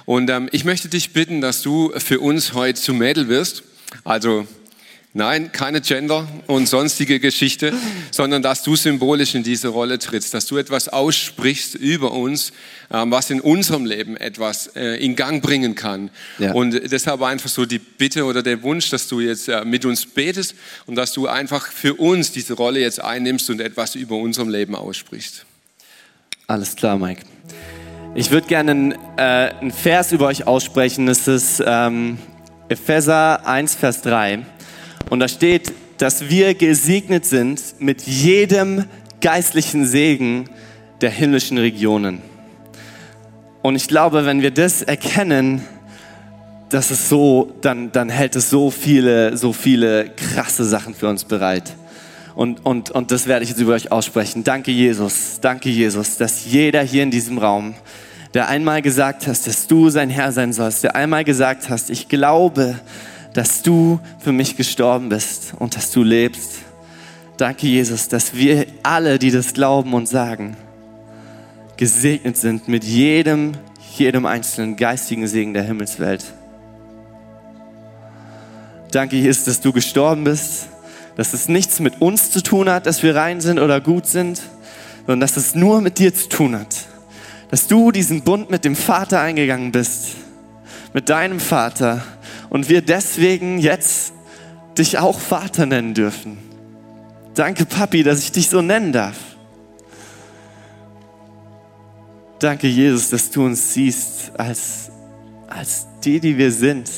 Und 0.05 0.29
ähm, 0.29 0.49
ich 0.53 0.65
möchte 0.65 0.89
dich 0.89 1.13
bitten, 1.13 1.41
dass 1.41 1.63
du 1.63 1.93
für 1.99 2.21
uns 2.21 2.53
heute 2.53 2.81
zu 2.81 2.93
Mädel 2.93 3.29
wirst. 3.29 3.63
Also 4.05 4.47
Nein, 5.15 5.53
keine 5.53 5.81
Gender 5.81 6.29
und 6.47 6.69
sonstige 6.69 7.19
Geschichte, 7.19 7.73
sondern 8.11 8.43
dass 8.43 8.63
du 8.63 8.77
symbolisch 8.77 9.35
in 9.35 9.43
diese 9.43 9.69
Rolle 9.69 9.99
trittst, 9.99 10.35
dass 10.35 10.45
du 10.45 10.59
etwas 10.59 10.89
aussprichst 10.89 11.77
über 11.77 12.13
uns, 12.13 12.53
ähm, 12.91 13.11
was 13.11 13.31
in 13.31 13.41
unserem 13.41 13.87
Leben 13.87 14.19
etwas 14.19 14.69
äh, 14.77 15.03
in 15.03 15.17
Gang 15.17 15.43
bringen 15.43 15.75
kann. 15.75 16.11
Ja. 16.39 16.53
Und 16.53 16.73
deshalb 16.93 17.23
einfach 17.23 17.49
so 17.49 17.65
die 17.65 17.79
Bitte 17.79 18.27
oder 18.27 18.43
der 18.43 18.63
Wunsch, 18.63 18.91
dass 18.91 19.09
du 19.09 19.21
jetzt 19.21 19.49
äh, 19.49 19.65
mit 19.65 19.87
uns 19.87 20.05
betest 20.05 20.55
und 20.87 20.95
dass 20.95 21.13
du 21.15 21.27
einfach 21.27 21.73
für 21.73 21.95
uns 21.95 22.33
diese 22.33 22.53
Rolle 22.53 22.81
jetzt 22.81 23.03
einnimmst 23.03 23.49
und 23.49 23.61
etwas 23.61 23.95
über 23.95 24.17
unserem 24.17 24.51
Leben 24.51 24.75
aussprichst. 24.75 25.47
Alles 26.47 26.77
klar, 26.77 26.99
Mike. 26.99 27.23
Ich 28.15 28.31
würde 28.31 28.47
gerne 28.47 28.71
einen, 28.71 28.93
äh, 29.17 29.53
einen, 29.61 29.71
Vers 29.71 30.13
über 30.13 30.27
euch 30.27 30.47
aussprechen. 30.47 31.07
Das 31.07 31.29
ist 31.29 31.63
ähm, 31.65 32.19
Epheser 32.69 33.47
1, 33.47 33.75
Vers 33.75 34.03
3. 34.03 34.45
Und 35.11 35.21
da 35.21 35.29
steht, 35.29 35.73
dass 35.99 36.29
wir 36.29 36.55
gesegnet 36.55 37.25
sind 37.25 37.61
mit 37.79 38.03
jedem 38.03 38.85
geistlichen 39.21 39.87
Segen 39.87 40.49
der 41.01 41.11
himmlischen 41.11 41.59
Regionen. 41.59 42.21
Und 43.63 43.75
ich 43.75 43.89
glaube, 43.89 44.27
wenn 44.27 44.43
wir 44.43 44.51
das 44.51 44.83
erkennen, 44.83 45.63
das 46.69 46.91
ist 46.91 47.09
so, 47.09 47.53
dann, 47.63 47.91
dann 47.93 48.11
hält 48.11 48.37
es 48.37 48.51
so 48.51 48.71
viele, 48.71 49.37
so 49.37 49.53
viele 49.53 50.11
krasse 50.11 50.65
Sachen 50.65 50.95
für 50.95 51.09
uns 51.09 51.25
bereit. 51.25 51.75
Und, 52.35 52.65
und, 52.65 52.91
und 52.91 53.11
das 53.11 53.27
werde 53.27 53.43
ich 53.43 53.51
jetzt 53.51 53.61
über 53.61 53.73
euch 53.73 53.91
aussprechen. 53.91 54.45
Danke, 54.45 54.71
Jesus. 54.71 55.39
Danke, 55.41 55.71
Jesus, 55.71 56.19
dass 56.19 56.45
jeder 56.45 56.83
hier 56.83 57.03
in 57.03 57.11
diesem 57.11 57.39
Raum, 57.39 57.75
der 58.35 58.49
einmal 58.49 58.83
gesagt 58.83 59.27
hast, 59.27 59.47
dass 59.47 59.67
du 59.67 59.89
sein 59.89 60.11
Herr 60.11 60.31
sein 60.31 60.53
sollst, 60.53 60.85
der 60.85 60.95
einmal 60.95 61.25
gesagt 61.25 61.69
hast, 61.71 61.91
ich 61.91 62.09
glaube, 62.09 62.79
dass 63.39 63.63
du 63.63 64.01
für 64.19 64.33
mich 64.33 64.57
gestorben 64.57 65.11
bist 65.11 65.53
und 65.61 65.77
dass 65.77 65.93
du 65.93 66.03
lebst. 66.03 66.55
Danke, 67.37 67.69
Jesus, 67.69 68.09
dass 68.09 68.35
wir 68.35 68.67
alle, 68.83 69.21
die 69.21 69.31
das 69.31 69.55
glauben 69.55 69.95
und 69.95 70.09
sagen, 70.09 70.57
gesegnet 71.77 72.37
sind 72.37 72.67
mit 72.67 72.83
jedem, 72.83 73.53
jedem 73.95 74.27
einzelnen 74.27 74.75
geistigen 74.75 75.29
Segen 75.29 75.55
der 75.55 75.63
Himmelswelt. 75.63 76.25
Danke, 78.91 79.15
Jesus, 79.15 79.45
dass 79.45 79.61
du 79.61 79.73
gestorben 79.73 80.25
bist, 80.25 80.67
dass 81.15 81.33
es 81.33 81.47
nichts 81.47 81.79
mit 81.79 82.01
uns 82.01 82.33
zu 82.33 82.43
tun 82.43 82.69
hat, 82.69 82.87
dass 82.87 83.05
wir 83.05 83.15
rein 83.15 83.41
sind 83.41 83.61
oder 83.61 83.81
gut 83.81 84.09
sind, 84.09 84.43
sondern 85.07 85.21
dass 85.21 85.37
es 85.37 85.55
nur 85.55 85.81
mit 85.81 86.01
dir 86.01 86.13
zu 86.13 86.29
tun 86.29 86.59
hat. 86.59 86.75
Dass 87.53 87.69
du 87.69 87.93
diesen 87.93 88.23
Bund 88.23 88.51
mit 88.51 88.65
dem 88.65 88.75
Vater 88.75 89.21
eingegangen 89.21 89.71
bist, 89.71 90.17
mit 90.93 91.09
deinem 91.09 91.39
Vater 91.39 92.03
und 92.51 92.69
wir 92.69 92.83
deswegen 92.83 93.59
jetzt 93.59 94.13
dich 94.77 94.99
auch 94.99 95.19
Vater 95.19 95.67
nennen 95.67 95.95
dürfen. 95.95 96.39
Danke, 97.35 97.65
Papi, 97.65 98.03
dass 98.03 98.21
ich 98.21 98.33
dich 98.33 98.49
so 98.49 98.63
nennen 98.63 98.93
darf. 98.93 99.17
Danke, 102.39 102.69
Jesus, 102.69 103.11
dass 103.11 103.31
du 103.31 103.45
uns 103.45 103.75
siehst 103.75 104.33
als, 104.39 104.91
als 105.49 105.87
die, 106.05 106.21
die 106.21 106.39
wir 106.39 106.53
sind. 106.53 106.91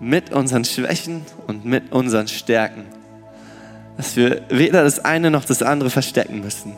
Mit 0.00 0.32
unseren 0.32 0.64
Schwächen 0.64 1.26
und 1.46 1.64
mit 1.64 1.92
unseren 1.92 2.26
Stärken. 2.26 2.84
Dass 3.96 4.16
wir 4.16 4.42
weder 4.48 4.82
das 4.82 5.04
eine 5.04 5.30
noch 5.30 5.44
das 5.44 5.62
andere 5.62 5.90
verstecken 5.90 6.40
müssen. 6.40 6.72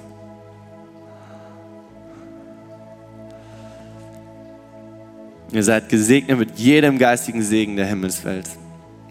Ihr 5.52 5.62
seid 5.62 5.88
gesegnet 5.90 6.38
mit 6.38 6.58
jedem 6.58 6.98
geistigen 6.98 7.42
Segen 7.42 7.76
der 7.76 7.84
Himmelswelt. 7.86 8.48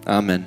Amen. 0.05 0.45